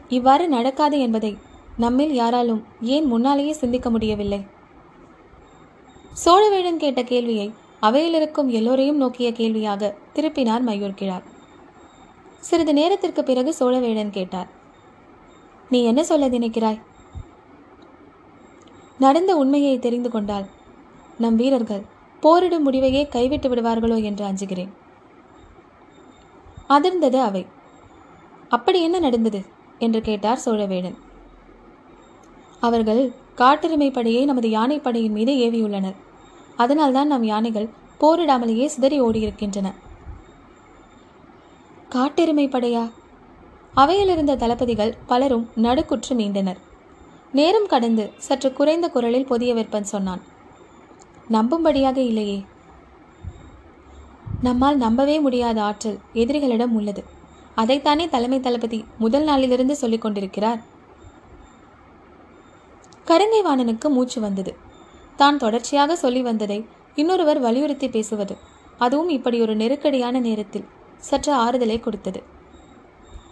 இவ்வாறு 0.08 0.48
நடக்காது 0.48 1.00
என்பதை 1.00 1.36
நம்மில் 1.78 2.12
யாராலும் 2.12 2.64
ஏன் 2.80 3.04
முன்னாலேயே 3.04 3.52
சிந்திக்க 3.52 3.90
முடியவில்லை? 3.90 4.46
சோழவேழன் 6.24 6.76
கேட்ட 6.76 7.02
கேள்வியை 7.02 7.52
அவையில் 7.80 8.14
இருக்கும் 8.14 8.48
எல்லோரையும் 8.48 8.96
நோக்கிய 8.96 9.32
கேள்வியாக 9.32 9.94
திருப்பினார் 10.14 10.60
மயூர் 10.60 10.94
கிழார். 10.94 11.22
சிறிது 12.38 12.72
நேரத்திற்கு 12.72 13.22
பிறகு 13.24 13.54
சோழவேழன் 13.60 14.10
கேட்டார் 14.10 14.48
நீ 15.68 15.84
என்ன 15.84 16.02
சொல்ல 16.04 16.28
நினைக்கிறாய் 16.28 16.80
நடந்த 18.98 19.36
உண்மையை 19.36 19.78
தெரிந்து 19.78 20.10
கொண்டால் 20.10 20.46
நம் 21.18 21.36
வீரர்கள் 21.36 21.84
போரிடும் 22.20 22.72
முடிவையே 22.72 23.08
கைவிட்டு 23.08 23.48
விடுவார்களோ 23.48 24.02
என்று 24.02 24.24
அஞ்சுகிறேன். 24.26 24.72
அதிர்ந்தது 26.68 27.18
அவை. 27.20 27.46
அப்படி 28.48 28.82
என்ன 28.82 28.98
நடந்தது? 28.98 29.44
என்று 29.78 30.00
கேட்டார் 30.00 30.42
சோழவேடன். 30.44 30.98
அவர்கள் 32.60 33.02
காட்டெருமை 33.34 33.90
படையை 33.90 34.24
நமது 34.24 34.48
யானைப்படையின் 34.48 35.10
மீது 35.10 35.32
ஏவியுள்ளனர். 35.32 35.98
அதனால்தான் 36.56 37.06
நம் 37.06 37.24
யானைகள் 37.24 37.68
போரிடாமலேயே 38.00 38.66
சிதறி 38.66 39.02
ஓடியிருக்கின்றன. 39.02 39.68
காட்டெருமை 41.88 42.46
படையா 42.48 42.90
அவையிலிருந்த 43.74 44.36
தளபதிகள் 44.36 44.96
பலரும் 45.06 45.48
நடுக்குற்று 45.56 46.14
மீண்டனர் 46.14 46.60
நேரம் 47.32 47.66
கடந்து 47.66 48.10
சற்று 48.16 48.52
குறைந்த 48.52 48.88
குரலில் 48.88 49.26
புதிய 49.26 49.54
வெப்பன் 49.54 49.90
சொன்னான் 49.92 50.22
நம்பும்படியாக 51.30 51.96
இல்லையே. 51.96 52.44
நம்மால் 54.42 54.76
நம்பவே 54.76 55.20
முடியாத 55.20 55.62
ஆற்றல் 55.62 55.98
எதிரிகளிடம் 56.14 56.74
உள்ளது. 56.78 57.04
அதைத்தானே 57.56 58.08
தலைமை 58.08 58.40
தளபதி 58.40 58.84
முதல் 58.98 59.24
நாளிலிருந்து 59.24 59.76
சொல்லிக் 59.76 60.00
கொண்டிருக்கிறார்? 60.00 60.60
கருங்கைவாணனுக்கு 63.10 63.88
மூச்சு 63.88 64.20
வந்தது. 64.20 64.56
தான் 65.16 65.38
தொடர்ச்சியாக 65.38 65.96
சொல்லி 65.96 66.22
வந்ததை 66.22 66.66
இன்னொருவர் 66.94 67.40
வலியுறுத்தி 67.40 67.88
பேசுவது 67.88 68.36
அதுவும் 68.78 69.08
இப்படி 69.08 69.40
ஒரு 69.40 69.56
நெருக்கடியான 69.56 70.20
நேரத்தில் 70.20 70.66
சற்று 70.96 71.32
ஆறுதலை 71.32 71.80
கொடுத்தது. 71.80 72.22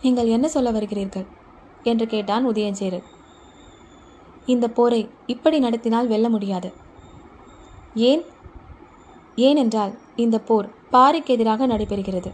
நீங்கள் 0.02 0.26
என்ன 0.26 0.48
சொல்ல 0.48 0.70
வருகிறீர்கள்? 0.70 1.26
என்று 1.82 2.06
கேட்டான் 2.06 2.48
உதயஞ்சேரர் 2.48 3.02
இந்த 4.46 4.68
போரை 4.68 5.08
இப்படி 5.26 5.58
நடத்தினால் 5.58 6.06
வெல்ல 6.06 6.28
முடியாது. 6.28 6.72
ஏன்? 7.94 8.24
ஏனென்றால் 9.36 9.98
இந்த 10.16 10.38
போர் 10.38 10.68
பாரிக்கு 10.92 11.26
எதிராக 11.26 11.66
நடைபெறுகிறது. 11.66 12.30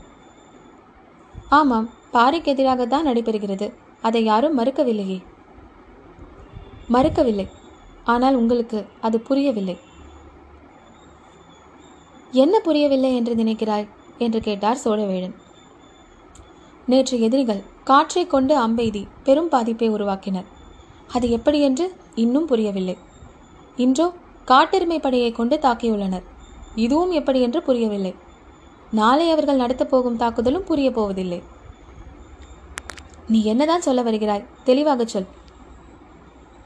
ஆமாம் 1.49 1.91
பாரிக்கு 2.13 2.45
எதிராக 2.45 2.87
தான் 2.87 3.07
நடைபெறுகிறது. 3.07 3.73
அதை 4.03 4.25
யாரும் 4.25 4.59
மறுக்கவில்லையே. 4.59 5.23
மறுக்கவில்லை. 6.91 7.49
ஆனால் 8.05 8.35
உங்களுக்கு 8.35 8.87
அது 9.01 9.21
புரியவில்லை. 9.21 9.79
என்ன 12.33 12.61
புரியவில்லை 12.61 13.17
என்று 13.17 13.35
நினைக்கிறாய்? 13.35 13.89
என்று 14.19 14.41
கேட்டார் 14.41 14.79
சோழவேழன் 14.85 15.35
நேற்று 16.87 17.21
எதிரிகள் 17.21 17.63
காற்றை 17.85 18.27
கொண்டு 18.27 18.69
அம்பெய்தி 18.69 19.07
பெரும் 19.25 19.49
பாதிப்பை 19.49 19.91
உருவாக்கினர். 19.91 20.45
அது 21.09 21.31
எப்படி 21.31 21.61
என்று 21.61 21.95
இன்னும் 22.15 22.47
புரியவில்லை. 22.47 22.99
இன்றோ 23.77 24.15
காட்டெருமை 24.45 24.99
படையை 24.99 25.33
கொண்டு 25.33 25.57
தாக்கியுள்ளனர். 25.57 26.23
இதுவும் 26.75 27.11
எப்படி 27.11 27.41
என்று 27.41 27.63
புரியவில்லை. 27.63 28.15
நாளை 28.91 29.31
அவர்கள் 29.31 29.57
நடத்தப் 29.57 29.91
போகும் 29.91 30.17
தாக்குதலும் 30.17 30.65
புரிய 30.65 30.91
போவதில்லை. 30.91 31.43
நீ 33.29 33.45
என்னதான் 33.45 33.81
சொல்ல 33.81 34.03
வருகிறாய்? 34.03 34.45
தெளிவாகச் 34.65 35.09
சொல். 35.09 35.27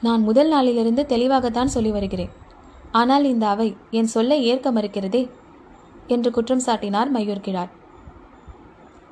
நான் 0.01 0.21
முதல் 0.21 0.47
நாளிலிருந்து 0.47 1.05
தெளிவாகத்தான் 1.05 1.67
சொல்லி 1.67 1.91
வருகிறேன். 1.91 2.29
ஆனால் 2.91 3.23
இந்த 3.23 3.47
அவை 3.47 3.75
என் 3.91 4.05
சொல்லை 4.05 4.43
ஏற்க 4.43 4.71
மறுக்கிறதே? 4.71 5.29
என்று 6.07 6.31
குற்றம் 6.31 6.61
சாட்டினார் 6.65 7.09
மயூர்கிழார். 7.13 7.69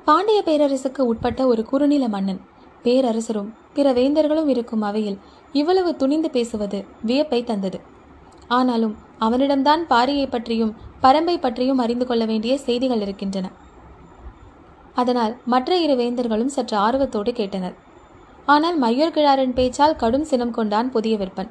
பாண்டிய 0.04 0.42
பேரரசுக்கு 0.44 1.00
உட்பட்ட 1.00 1.46
ஒரு 1.46 1.64
குறுநில 1.64 2.08
மன்னன் 2.08 2.40
பேரரசரும் 2.82 3.54
பிற 3.74 3.92
வேந்தர்களும் 3.92 4.46
இருக்கும் 4.46 4.82
அவையில் 4.82 5.18
இவ்வளவு 5.52 5.96
துணிந்து 5.96 6.30
பேசுவது 6.30 6.84
வியப்பை 7.02 7.44
தந்தது. 7.44 7.80
ஆனாலும் 8.48 8.96
அவனிடம்தான் 9.20 9.82
பாரியை 9.90 10.30
பற்றியும் 10.30 10.74
பரம்பை 11.02 11.40
பற்றியும் 11.40 11.78
அறிந்து 11.78 12.06
கொள்ள 12.06 12.24
வேண்டிய 12.24 12.58
செய்திகள் 12.58 13.00
இருக்கின்றன. 13.00 13.50
அதனால் 14.94 15.36
மற்ற 15.44 15.76
இரு 15.76 15.94
வேந்தர்களும் 15.94 16.54
சற்று 16.56 16.76
ஆர்வத்தோடு 16.76 17.32
கேட்டனர். 17.32 17.74
ஆனால் 18.46 18.76
மையூர் 18.82 19.14
கிழாரின் 19.16 19.54
பேச்சால் 19.58 19.98
கடும் 20.02 20.26
சினம் 20.30 20.54
கொண்டான் 20.56 20.90
புதிய 20.90 21.14
விற்பன். 21.18 21.50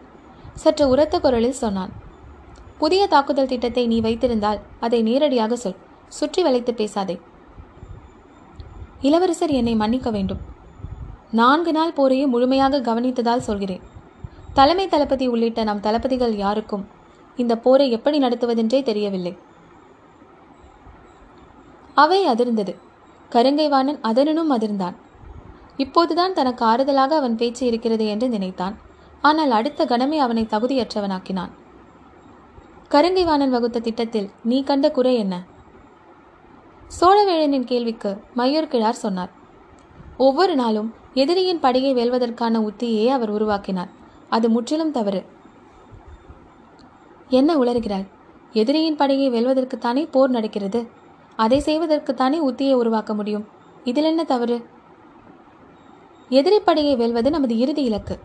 சற்று 0.53 0.85
உரத்த 0.89 1.15
குரலில் 1.19 1.61
சொன்னான் 1.61 1.93
புதிய 2.77 3.03
தாக்குதல் 3.07 3.49
திட்டத்தை 3.51 3.83
நீ 3.87 3.97
வைத்திருந்தால் 4.01 4.59
அதை 4.79 4.99
நேரடியாக 5.01 5.55
சொல் 5.55 5.79
சுற்றி 6.07 6.41
வளைத்து 6.43 6.73
பேசாதே. 6.73 7.15
இளவரசர் 9.01 9.53
என்னை 9.59 9.75
மன்னிக்க 9.75 10.09
வேண்டும். 10.09 10.41
நான்கு 11.39 11.71
நாள் 11.71 11.95
போரையும் 11.97 12.33
முழுமையாக 12.33 12.79
கவனித்ததால் 12.79 13.47
சொல்கிறேன். 13.47 13.83
தலைமை 14.53 14.87
தளபதி 14.87 15.25
உள்ளிட்ட 15.27 15.63
நம் 15.63 15.79
தளபதிகள் 15.79 16.35
யாருக்கும் 16.43 16.85
இந்த 17.35 17.53
போரை 17.57 17.87
எப்படி 17.91 18.17
நடத்துவதென்றே 18.19 18.79
தெரியவில்லை. 18.83 19.33
அவை 22.03 22.19
அதிர்ந்தது. 22.27 22.73
கருங்கைவாணன் 23.31 23.99
அதனனும் 24.01 24.53
அதிர்ந்தான். 24.55 24.95
இப்போதுதான் 25.77 26.33
தனக்கு 26.33 26.65
ஆறுதலாக 26.65 27.15
அவன் 27.15 27.35
பேச்சு 27.35 27.65
இருக்கிறது 27.65 28.07
என்று 28.07 28.29
நினைத்தான். 28.29 28.77
ஆனால் 29.21 29.51
அடுத்த 29.51 29.85
கணமே 29.85 30.17
அவனை 30.17 30.47
தகுதியற்றவனாக்கினான். 30.49 31.49
கருங்கைவாணன் 32.89 33.49
வகுத்த 33.49 33.79
திட்டத்தில் 33.79 34.29
நீ 34.43 34.63
கண்ட 34.63 34.91
குறை 34.91 35.15
என்ன? 35.15 35.43
சோழவேழனின் 36.99 37.63
கேள்விக்கு 37.63 38.21
மயூர் 38.35 38.67
கிழார் 38.67 38.93
சொன்னார். 38.93 39.31
ஒவ்வொரு 40.17 40.55
நாளும் 40.55 40.93
எதிரியின் 41.13 41.59
படையை 41.59 41.93
வெல்வதற்கான 41.93 42.59
உத்தியை 42.59 43.07
அவர் 43.07 43.29
உருவாக்கினார். 43.29 43.89
அது 44.29 44.49
முற்றிலும் 44.49 44.91
தவறு. 44.91 45.25
என்ன 47.27 47.55
உளறுகிறாய்? 47.55 48.07
எதிரியின் 48.51 48.95
படையை 48.95 49.29
வெல்வதற்குத்தானே 49.29 50.11
போர் 50.11 50.29
நடக்கிறது. 50.29 50.89
அதை 51.35 51.63
செய்வதற்குத்தானே 51.65 52.39
உத்தியை 52.41 52.73
உருவாக்க 52.73 53.13
முடியும். 53.13 53.47
இதில் 53.83 54.03
என்ன 54.03 54.23
தவறு? 54.23 54.73
எதிரிப்படையை 56.29 56.97
வெல்வது 56.97 57.29
நமது 57.29 57.57
இறுதி 57.57 57.83
இலக்கு. 57.83 58.19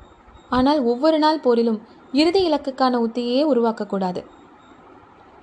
ஆனால் 0.49 0.83
ஒவ்வொரு 0.83 1.19
நாள் 1.19 1.41
போரிலும் 1.41 1.81
இறுதி 2.13 2.51
இலக்குக்கான 2.51 2.95
உத்தியையே 3.07 3.43
உருவாக்கக்கூடாது. 3.53 4.25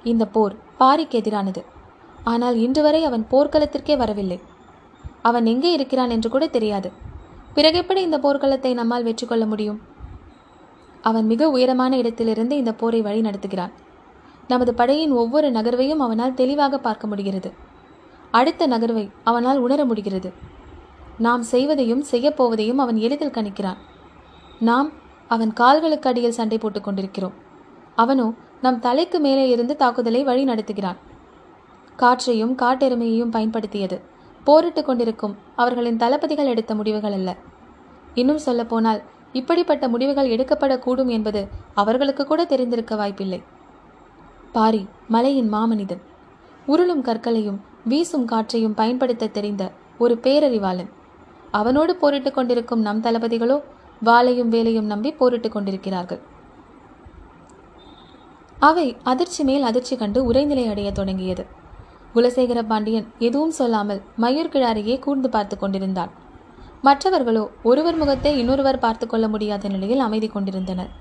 இந்த 0.04 0.26
போர் 0.26 0.56
பாரிக்கு 0.80 1.17
எதிரானது. 1.22 1.62
ஆனால் 2.24 2.56
இன்று 2.56 2.82
வரை 2.82 3.04
அவன் 3.04 3.28
போர்க்களத்திற்கே 3.32 3.98
வரவில்லை. 3.98 4.39
அவன் 5.22 5.46
எங்கே 5.46 5.72
இருக்கிறான் 5.72 6.10
என்று 6.10 6.30
கூட 6.30 6.48
தெரியாது. 6.48 6.91
பிறகு 7.54 7.78
எப்படி 7.78 8.02
இந்த 8.02 8.17
போர்க்களத்தை 8.17 8.74
நம்மால் 8.74 9.04
வெற்றி 9.04 9.28
கொள்ள 9.28 9.46
முடியும்? 9.46 9.82
அவன் 11.02 11.26
மிக 11.26 11.50
உயரமான 11.50 11.98
இடத்திலிருந்து 11.98 12.58
இந்த 12.58 12.74
போரை 12.74 13.02
வழி 13.02 13.22
நடத்துகிறான். 13.22 13.74
நமது 14.48 14.74
படையின் 14.74 15.12
ஒவ்வொரு 15.12 15.52
நகர்வையும் 15.52 16.00
அவனால் 16.00 16.34
தெளிவாக 16.34 16.78
பார்க்க 16.78 17.08
முடிகிறது. 17.08 17.54
அடுத்த 18.32 18.67
நகர்வை 18.67 19.10
அவனால் 19.24 19.60
உணர 19.60 19.86
முடிகிறது. 19.86 20.32
நாம் 21.18 21.44
செய்வதையும் 21.52 22.04
செய்யப்போவதையும் 22.12 22.76
அவன் 22.76 22.96
எளிதில் 22.96 23.30
கணிக்கிறான். 23.30 23.78
நாம் 24.60 24.92
அவன் 25.28 25.54
கால்களுக்கு 25.54 26.10
அடியில் 26.10 26.32
சண்டை 26.32 26.58
போட்டுக் 26.58 26.84
கொண்டிருக்கிறோம். 26.84 27.34
அவனோ 27.96 28.34
நம் 28.62 28.80
தலைக்கு 28.80 29.20
மேலே 29.20 29.50
இருந்து 29.50 29.76
தாக்குதலை 29.76 30.24
வழி 30.24 30.46
நடத்துகிறான். 30.46 30.96
காற்றையும் 31.96 32.56
காட்டெருமையையும் 32.56 33.32
பயன்படுத்தியது. 33.32 34.02
போரிட்டுக் 34.44 34.86
கொண்டிருக்கும் 34.86 35.36
அவர்களின் 35.56 35.98
தளபதிகள் 35.98 36.46
எடுத்த 36.46 36.76
முடிவுகள் 36.76 37.12
அல்ல. 37.12 37.36
இன்னும் 38.14 38.38
சொல்லப்போனால் 38.38 39.02
இப்படிப்பட்ட 39.34 39.88
முடிவுகள் 39.88 40.30
எடுக்கப்படக்கூடும் 40.30 41.08
என்பது 41.08 41.48
அவர்களுக்கு 41.74 42.26
கூட 42.26 42.46
தெரிந்திருக்க 42.46 42.96
வாய்ப்பில்லை. 42.96 43.44
பாரி 44.52 44.88
மலையின் 45.08 45.54
மாமனிதன். 45.54 46.02
உருளும் 46.68 47.02
கற்களையும் 47.02 47.60
வீசும் 47.86 48.26
காற்றையும் 48.26 48.74
பயன்படுத்த 48.74 49.28
தெரிந்த 49.28 49.72
ஒரு 49.98 50.20
பேரறிவாளன். 50.22 50.96
அவனோடு 51.60 51.93
போரிட்டுக் 51.96 52.38
கொண்டிருக்கும் 52.38 52.86
நம் 52.88 53.04
தளபதிகளோ 53.06 53.58
வாளையும் 54.06 54.52
வேலையும் 54.56 54.89
நம்பி 54.91 55.12
போரிட்டுக் 55.20 55.56
கொண்டிருக்கிறார்கள். 55.56 56.22
அவை 58.60 58.88
அதிர்ச்சி 59.04 59.41
மேல் 59.43 59.67
அதிர்ச்சி 59.70 59.96
கண்டு 59.96 60.20
உரைநிலை 60.32 60.65
அடைய 60.72 60.89
தொடங்கியது. 60.91 61.43
குலசேகர 62.15 62.60
பாண்டியன் 62.63 63.08
எதுவும் 63.20 63.56
சொல்லாமல் 63.60 64.02
மயூர்கிழாரையே 64.24 64.96
கூர்ந்து 65.00 65.30
பார்த்து 65.30 65.56
கொண்டிருந்தான். 65.58 66.12
மற்றவர்களோ 66.82 67.43
ஒருவர் 67.70 68.00
முகத்தை 68.02 68.32
இன்னொருவர் 68.39 68.84
பார்த்து 68.86 69.06
கொள்ள 69.08 69.26
முடியாத 69.28 69.67
நிலையில் 69.67 70.04
அமைதி 70.08 70.28
கொண்டிருந்தனர். 70.28 70.91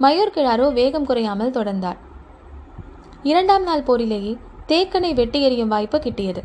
மயூர்கிழாரோ 0.00 0.66
வேகம் 0.72 1.08
குறையாமல் 1.10 1.54
தொடர்ந்தார். 1.58 2.00
இரண்டாம் 3.22 3.62
நாள் 3.62 3.86
போரிலேயே 3.88 4.32
தேக்கனை 4.68 5.12
வெட்டி 5.14 5.38
எறியும் 5.42 5.72
வாய்ப்பு 5.74 5.98
கிட்டியது. 5.98 6.42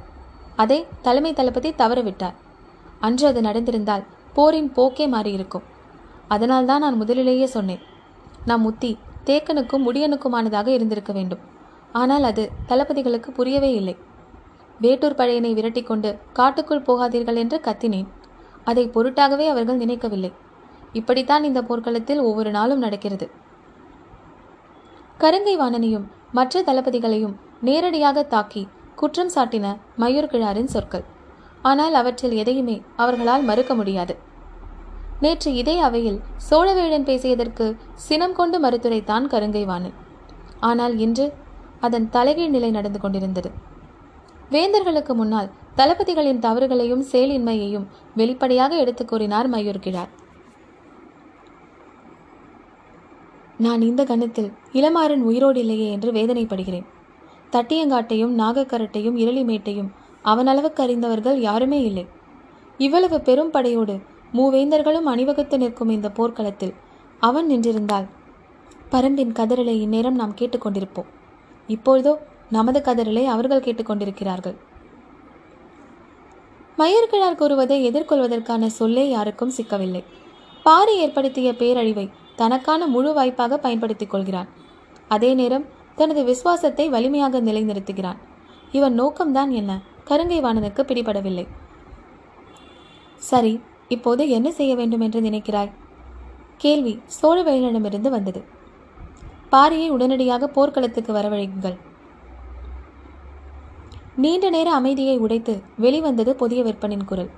அதை 0.56 0.80
தலைமை 1.02 1.34
தளபதி 1.34 1.70
தவறவிட்டார். 1.78 2.38
அன்று 3.06 3.26
அது 3.28 3.42
நடந்திருந்தால் 3.42 4.04
போரின் 4.34 4.72
போக்கே 4.72 5.06
மாறியிருக்கும். 5.08 5.66
அதனால்தான் 6.28 6.84
நான் 6.86 7.00
முதலிலேயே 7.02 7.48
சொன்னேன் 7.56 7.82
நம் 8.50 8.62
முத்தி 8.62 8.92
தேக்கனுக்கும் 9.26 9.86
முடியனுக்குமானதாக 9.88 10.68
இருந்திருக்க 10.68 11.12
வேண்டும். 11.14 11.42
ஆனால் 12.02 12.24
அது 12.30 12.44
தளபதிகளுக்கு 12.70 13.30
புரியவே 13.32 13.72
இல்லை. 13.80 13.96
வேட்டூர் 14.80 15.18
பழையனை 15.20 15.52
விரட்டிக்கொண்டு 15.58 16.10
காட்டுக்குள் 16.34 16.88
போகாதீர்கள் 16.88 17.40
என்று 17.44 17.58
கத்தினேன். 17.68 18.08
அதை 18.64 18.84
பொருட்டாகவே 18.96 19.46
அவர்கள் 19.54 19.82
நினைக்கவில்லை. 19.84 20.32
இப்படித்தான் 21.00 21.44
இந்த 21.50 21.60
போர்க்களத்தில் 21.62 22.22
ஒவ்வொரு 22.30 22.52
நாளும் 22.52 22.84
நடக்கிறது. 22.86 23.28
கருங்கை 25.20 25.56
வாணனையும் 25.62 26.06
மற்ற 26.32 26.62
தளபதிகளையும் 26.62 27.36
நேரடியாக 27.62 28.24
தாக்கி 28.34 28.64
குற்றம் 28.96 29.34
சாட்டின 29.36 29.68
மயூர் 29.98 30.32
கிழாரின் 30.34 30.74
சொற்கள். 30.76 31.06
ஆனால் 31.62 31.94
அவற்றில் 31.94 32.32
எதையுமே 32.32 32.82
அவர்களால் 32.96 33.44
மறுக்க 33.44 33.76
முடியாது. 33.76 34.18
நேற்று 35.22 35.54
இதே 35.54 35.80
அவையில் 35.80 36.20
சோழவேடன் 36.50 37.04
பேசியதற்கு 37.04 37.78
சினம் 37.94 38.34
கொண்டு 38.34 38.60
மறுத்துரைத்தான் 38.60 39.28
கருங்கைவாணன். 39.28 39.94
ஆனால் 40.60 40.98
இன்று 40.98 41.34
அதன் 41.80 42.10
தலைகீழ் 42.10 42.50
நிலை 42.50 42.72
நடந்து 42.72 43.00
கொண்டிருந்தது. 43.00 43.52
வேந்தர்களுக்கு 44.52 45.14
முன்னால் 45.14 45.52
தளபதிகளின் 45.78 46.40
தவறுகளையும் 46.40 47.04
செயலின்மையையும் 47.12 47.86
வெளிப்படையாக 48.16 48.76
எடுத்துக் 48.76 49.08
கூறினார் 49.08 49.50
மயூர் 49.50 49.80
கிழார் 49.80 50.20
நான் 53.58 53.82
இந்த 53.82 54.04
கணத்தில் 54.04 54.54
இளமாறன் 54.74 55.22
உயிரோடு 55.22 55.60
இல்லையே 55.60 55.92
என்று 55.92 56.12
வேதனைப்படுகிறேன். 56.12 56.86
தட்டியங்காட்டையும் 57.52 58.38
நாகக்கரட்டையும் 58.40 59.18
இரளிமேட்டையும் 59.18 59.88
அவனளவுக்கு 60.24 60.82
அறிந்தவர்கள் 60.82 61.40
யாருமே 61.40 61.84
இல்லை. 61.84 62.08
இவ்வளவு 62.78 63.22
பெரும் 63.22 63.52
படையோடு 63.52 64.00
மூவேந்தர்களும் 64.34 65.08
அணிவகுத்து 65.14 65.58
நிற்கும் 65.58 65.90
இந்த 65.90 66.10
போர்க்களத்தில் 66.10 66.74
அவன் 67.20 67.50
நின்றிருந்தால் 67.50 68.08
பரம்பின் 68.92 69.34
கதறலை 69.34 69.76
இந்நேரம் 69.80 70.16
நாம் 70.16 70.36
கேட்டுக்கொண்டிருப்போம். 70.38 71.10
இப்பொழுதோ 71.68 72.18
நமது 72.50 72.80
கதறலை 72.80 73.26
அவர்கள் 73.26 73.62
கேட்டுக்கொண்டிருக்கிறார்கள். 73.62 74.56
மயர்கிழார் 76.78 77.36
கூறுவதை 77.36 77.92
எதிர்கொள்வதற்கான 77.92 78.66
சொல்லே 78.66 79.10
யாருக்கும் 79.10 79.52
சிக்கவில்லை. 79.58 80.04
பாரி 80.64 80.98
ஏற்படுத்திய 80.98 81.52
பேரழிவை 81.52 82.10
தனக்கான 82.36 82.88
முழு 82.88 83.14
வாய்ப்பாக 83.14 83.58
பயன்படுத்திக் 83.58 84.10
கொள்கிறான். 84.10 84.48
அதே 85.08 85.34
நேரம் 85.34 85.66
தனது 85.96 86.24
விசுவாசத்தை 86.24 86.90
வலிமையாக 86.90 87.42
நிலைநிறுத்துகிறான். 87.42 88.18
இவன் 88.72 89.02
நோக்கம்தான் 89.02 89.50
என்ன? 89.50 89.80
கருங்கை 90.06 90.40
வாணனுக்கு 90.42 90.82
பிடிபடவில்லை. 90.82 91.48
சரி 93.18 93.54
இப்போது 93.88 94.30
என்ன 94.30 94.52
செய்ய 94.52 94.76
வேண்டும் 94.76 95.00
என்று 95.00 95.22
நினைக்கிறாய்? 95.22 95.72
கேள்வி 96.58 96.94
சோழவேலனிடமிருந்து 97.22 98.10
வந்தது. 98.10 98.42
பாரியை 99.52 99.88
உடனடியாக 99.90 100.48
போர்க்களத்துக்கு 100.48 101.14
வரவழையுங்கள். 101.14 101.78
நீண்ட 104.16 104.50
நேர 104.50 104.70
அமைதியை 104.74 105.18
உடைத்து 105.18 105.54
வெளிவந்தது 105.78 106.36
புதிய 106.36 106.64
விற்பனின் 106.64 107.06
குரல். 107.06 107.30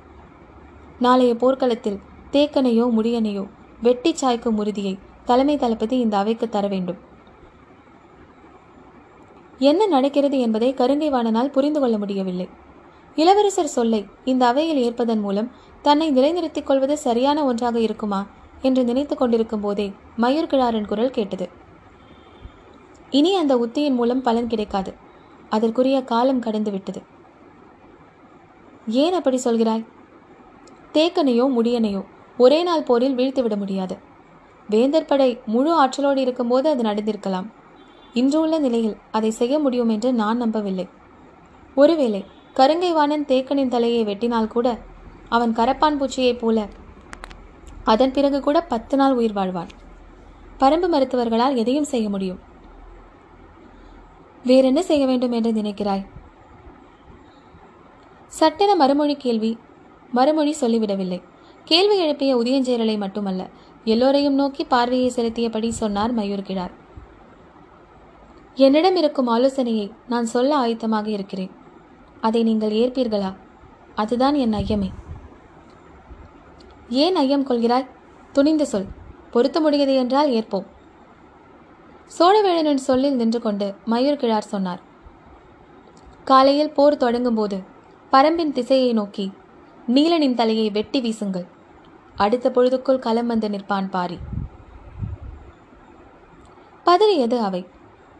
நாளைய 0.99 1.35
போர்க்களத்தில் 1.35 1.99
தேக்கனையோ 2.31 2.85
முடியனையோ 2.97 3.43
வெட்டி 3.81 4.11
சாய்க்கும் 4.21 4.59
உறுதியை 4.61 4.97
தலைமை 5.25 5.57
தளபதி 5.57 5.99
இந்த 5.99 6.17
அவைக்கு 6.17 6.49
தர 6.49 6.67
வேண்டும். 6.67 6.99
என்ன 9.59 9.85
நடக்கிறது 9.87 10.39
என்பதை 10.39 10.73
கருங்கைவாணனால் 10.73 11.51
புரிந்து 11.51 11.79
கொள்ள 11.79 11.97
முடியவில்லை. 11.97 12.49
இளவரசர் 13.15 13.67
சொல்லை 13.67 14.05
இந்த 14.25 14.47
அவையில் 14.47 14.91
ஏற்பதன் 14.91 15.19
மூலம் 15.19 15.51
தன்னை 15.81 16.11
நிலைநிறுத்திக் 16.11 16.65
கொள்வது 16.65 16.97
சரியான 16.97 17.45
ஒன்றாக 17.45 17.79
இருக்குமா 17.79 18.25
என்று 18.61 18.83
நினைத்து 18.83 19.15
கொண்டிருக்கும் 19.15 19.59
போதே 19.59 19.93
மயூர் 20.17 20.47
கிழாரின் 20.47 20.85
குரல் 20.85 21.09
கேட்டது. 21.09 21.49
இனி 23.09 23.35
அந்த 23.35 23.57
உத்தியின் 23.57 23.93
மூலம் 23.93 24.21
பலன் 24.21 24.47
கிடைக்காது. 24.47 24.93
அதற்குரிய 25.49 26.03
காலம் 26.03 26.39
கடந்து 26.39 26.71
விட்டது. 26.71 27.01
ஏன் 28.87 29.13
அப்படி 29.13 29.39
சொல்கிறாய்? 29.43 29.85
தேக்கனையோ 30.93 31.45
முடியனையோ 31.57 32.05
ஒரே 32.37 32.63
நாள் 32.63 32.83
போரில் 32.83 33.15
வீழ்த்துவிட 33.15 33.57
முடியாது. 33.57 33.97
வேந்தர் 34.69 35.05
படை 35.05 35.39
முழு 35.45 35.73
ஆற்றலோடு 35.73 36.21
இருக்கும்போது 36.21 36.69
அது 36.69 36.83
நடந்திருக்கலாம். 36.83 37.61
இன்று 38.13 38.39
உள்ள 38.39 38.59
நிலையில் 38.59 38.97
அதை 39.11 39.31
செய்ய 39.31 39.59
முடியும் 39.59 39.89
என்று 39.89 40.13
நான் 40.13 40.37
நம்பவில்லை. 40.37 40.87
ஒருவேளை 41.75 42.25
கருங்கைவாணன் 42.55 43.27
தேக்கனின் 43.31 43.67
தலையை 43.67 44.05
வெட்டினால் 44.05 44.47
கூட 44.47 44.79
அவன் 45.29 45.53
கரப்பான் 45.53 45.99
பூச்சியைப் 45.99 46.39
போல 46.39 46.67
அதன் 47.83 48.11
பிறகு 48.11 48.39
கூட 48.39 48.61
பத்து 48.61 48.97
நாள் 48.97 49.13
உயிர் 49.13 49.33
வாழ்வான். 49.33 49.71
பரம்பு 50.59 50.87
மருத்துவர்களால் 50.87 51.55
எதையும் 51.55 51.91
செய்ய 51.93 52.09
முடியும். 52.09 52.39
வேறென்ன 54.43 54.81
செய்ய 54.81 55.05
வேண்டும் 55.05 55.31
என்று 55.31 55.51
நினைக்கிறாய்? 55.51 56.05
சட்டென 58.27 58.75
மறுமொழி 58.75 59.15
கேள்வி 59.15 59.57
மறுமொழி 60.11 60.55
சொல்லிவிடவில்லை. 60.61 61.21
கேள்வி 61.63 61.97
எழுப்பிய 61.97 62.37
உதயஞ்சேரலை 62.37 62.97
மட்டுமல்ல 62.97 63.49
எல்லோரையும் 63.83 64.33
நோக்கி 64.33 64.63
பார்வையை 64.63 65.11
செலுத்தியபடி 65.15 65.69
சொன்னார் 65.69 66.15
மயூர்கிழார் 66.15 66.81
என்னிடம் 68.55 68.95
இருக்கும் 68.95 69.27
ஆலோசனையை 69.27 69.93
நான் 70.07 70.25
சொல்ல 70.25 70.57
ஆயத்தமாக 70.57 71.07
இருக்கிறேன். 71.07 71.51
அதை 72.21 72.43
நீங்கள் 72.43 72.71
ஏற்பீர்களா? 72.71 73.35
அதுதான் 73.95 74.35
என் 74.35 74.53
ஐயமே. 74.53 74.91
ஏன் 76.89 77.15
ஐயம் 77.15 77.47
கொள்கிறாய்? 77.47 77.87
துணிந்து 78.31 78.65
சொல். 78.65 78.85
பொருத்த 79.31 79.61
முடியது 79.61 79.95
என்றால் 79.95 80.29
ஏற்போம். 80.29 80.65
சோழவேழனின் 82.19 82.75
சொல்லில் 82.75 83.15
நின்று 83.15 83.41
கொண்டு 83.41 83.75
மயூர் 83.85 84.15
கிழார் 84.15 84.43
சொன்னார். 84.43 84.79
காலையில் 86.23 86.71
போர் 86.71 86.97
தொடங்கும் 86.97 87.35
போது 87.35 87.63
பரம்பின் 88.11 88.51
திசையை 88.51 88.93
நோக்கி 88.93 89.31
நீலனின் 89.87 90.33
தலையை 90.33 90.69
வெட்டி 90.69 91.01
வீசுங்கள். 91.01 91.47
அடுத்த 92.15 92.49
பொழுதுக்குள் 92.49 92.99
களம் 92.99 93.27
வந்து 93.27 93.49
நிற்பான் 93.49 93.89
பாரி. 93.89 94.19
பதறியது 96.85 97.37
அவை. 97.37 97.72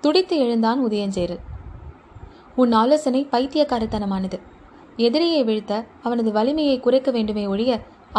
துடித்து 0.03 0.35
எழுந்தான் 0.37 0.79
உதயஞ்சேரல் 0.85 1.41
உன் 2.55 2.71
ஆலோசனை 2.71 3.21
பைத்தியக்காரத்தனமானது. 3.31 4.37
எதிரியை 4.97 5.41
வீழ்த்த 5.43 5.73
அவனது 6.03 6.29
வலிமையை 6.31 6.77
குறைக்க 6.79 7.09
வேண்டுமே 7.11 7.43
ஒழிய 7.47 7.71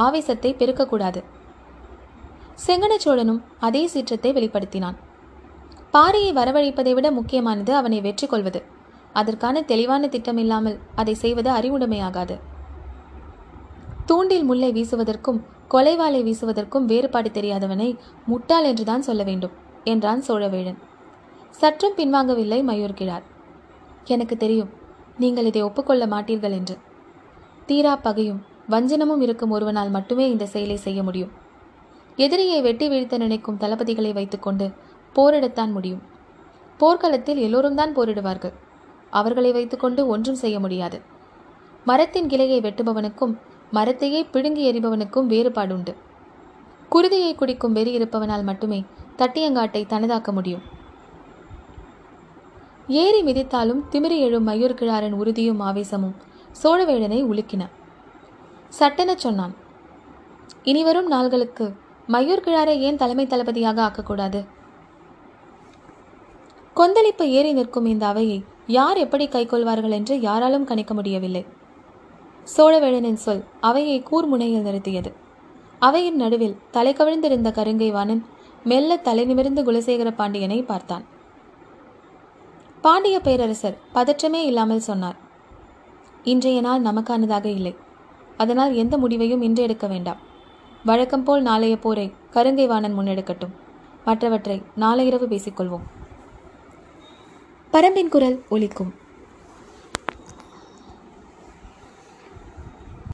ஆவேசத்தை 0.05 0.51
பெருக்கக்கூடாது. 0.59 1.21
செங்கனச்சோழனும் 2.67 3.41
அதே 3.59 3.83
சீற்றத்தை 3.87 4.31
வெளிப்படுத்தினான். 4.33 4.97
பாரியை 5.95 6.31
வரவழைப்பதை 6.33 6.93
விட 6.95 7.09
முக்கியமானது 7.11 7.73
அவனை 7.75 7.99
வெற்றி 8.01 8.27
கொள்வது 8.27 8.61
அதற்கான 9.13 9.63
தெளிவான 9.63 10.09
திட்டம் 10.09 10.41
இல்லாமல் 10.45 10.79
அதை 10.95 11.15
செய்வது 11.15 11.51
அறிவுடைமையாகாது 11.51 12.37
தூண்டில் 14.07 14.49
முல்லை 14.49 14.71
வீசுவதற்கும் 14.73 15.39
கொலைவாளை 15.75 16.21
வீசுவதற்கும் 16.23 16.89
வேறுபாடு 16.91 17.31
தெரியாதவனை 17.31 17.89
முட்டாள் 18.27 18.67
என்றுதான் 18.71 19.07
சொல்ல 19.09 19.23
வேண்டும் 19.23 19.55
என்றான் 19.85 20.23
சோழவேழன். 20.29 20.81
சற்றும் 21.61 21.97
பின்வாங்கவில்லை 21.99 22.59
மயூர்கிழார் 22.69 23.25
எனக்கு 24.05 24.37
தெரியும் 24.37 24.71
நீங்கள் 25.23 25.49
இதை 25.51 25.63
ஒப்புக்கொள்ள 25.63 26.05
மாட்டீர்கள் 26.07 26.55
என்று. 26.59 26.77
தீரா 27.67 27.97
பகையும் 27.97 28.41
வஞ்சனமும் 28.71 29.23
இருக்கும் 29.27 29.51
ஒருவனால் 29.51 29.91
மட்டுமே 29.91 30.31
இந்த 30.31 30.47
செயலை 30.47 30.77
செய்ய 30.77 31.03
முடியும். 31.03 31.33
எதிரியை 32.17 32.59
வெட்டி 32.63 32.89
வீழ்த்த 32.89 33.19
நினைக்கும் 33.19 33.61
தளபதிகளை 33.63 34.13
வைத்துக்கொண்டு 34.13 34.67
போரிடத்தான் 35.17 35.73
முடியும். 35.73 36.03
போர்க்களத்தில் 36.81 37.41
எல்லோரும் 37.47 37.75
தான் 37.75 37.97
போரிடுவார்கள். 37.97 38.55
அவர்களை 39.11 39.53
வைத்துக்கொண்டு 39.53 40.03
ஒன்றும் 40.07 40.41
செய்ய 40.45 40.57
முடியாது. 40.61 40.99
மரத்தின் 41.85 42.29
கிளையை 42.29 42.61
வெட்டுபவனுக்கும் 42.61 43.35
மரத்தையே 43.73 44.21
பிடுங்கி 44.31 44.63
எறிபவனுக்கும் 44.73 45.31
வேறுபாடுண்டு. 45.33 45.93
குருதியை 46.93 47.33
குடிக்கும் 47.35 47.73
வெறி 47.73 47.93
இருப்பவனால் 47.99 48.45
மட்டுமே 48.45 48.85
தட்டியங்காட்டை 49.19 49.83
தனதாக்க 49.93 50.33
முடியும். 50.33 50.65
ஏறி 52.87 53.23
மிதித்தாலும் 53.23 53.83
திமிரி 53.91 54.19
எழும் 54.19 54.49
மயூர் 54.49 54.75
கிழாரின் 54.75 55.13
உறுதியும் 55.13 55.61
ஆவேசமும் 55.61 56.15
சோழவேழனை 56.63 57.25
உலுக்கின. 57.25 57.69
சட்டெனச் 58.79 59.17
சொன்னான் 59.17 59.55
இனிவரும் 60.63 61.11
நாள்களுக்கு 61.11 61.75
மயூர் 62.09 62.45
கிழாரை 62.45 62.79
ஏன் 62.79 62.97
தலைமை 62.97 63.27
தளபதியாக 63.27 63.79
ஆக்கக்கூடாது? 63.83 64.47
கொந்தளிப்பு 66.75 67.31
ஏறி 67.31 67.53
நிற்கும் 67.53 67.87
இந்த 67.87 68.07
அவையை 68.07 68.45
யார் 68.67 68.97
எப்படி 68.97 69.29
கைக்கொள்வார்கள் 69.29 69.91
என்று 69.91 70.21
யாராலும் 70.21 70.65
கணிக்க 70.65 70.95
முடியவில்லை. 70.95 71.47
சோழவேழனின் 72.57 73.21
சொல் 73.25 73.45
அவையை 73.61 74.03
கூர்முனையில் 74.11 74.67
நிறுத்தியது. 74.69 75.13
அவையின் 75.79 76.17
நடுவில் 76.17 76.57
தலை 76.71 76.93
கவிழ்ந்திருந்த 76.93 77.51
கருங்கை 77.51 77.93
வாணன் 77.93 78.25
மெல்ல 78.65 78.97
தலை 78.97 79.25
நிமிர்ந்து 79.25 79.73
குலசேகர 79.73 80.11
பாண்டியனை 80.11 80.63
பார்த்தான். 80.63 81.13
பாண்டிய 82.85 83.21
பேரரசர் 83.21 83.79
பதற்றமே 83.95 84.41
இல்லாமல் 84.45 84.81
சொன்னார். 84.81 85.17
இன்றைய 86.23 86.61
நாள் 86.61 86.83
நமக்கானதாக 86.83 87.45
இல்லை. 87.45 87.77
அதனால் 88.37 88.75
எந்த 88.75 88.99
முடிவையும் 88.99 89.43
இன்று 89.43 89.63
எடுக்க 89.63 89.87
வேண்டாம். 89.87 90.17
வழக்கம் 90.85 91.23
போல் 91.23 91.43
நாளைய 91.43 91.77
போரை 91.77 92.13
கருங்கை 92.31 92.67
வாணன் 92.67 92.99
முன்னெடுக்கட்டும். 92.99 93.55
மற்றவற்றை 94.05 94.63
நாளை 94.75 95.07
இரவு 95.07 95.27
பேசிக்கொள்வோம். 95.27 95.87
பரம்பின் 97.73 98.09
குரல் 98.09 98.45
ஒலிக்கும். 98.49 98.95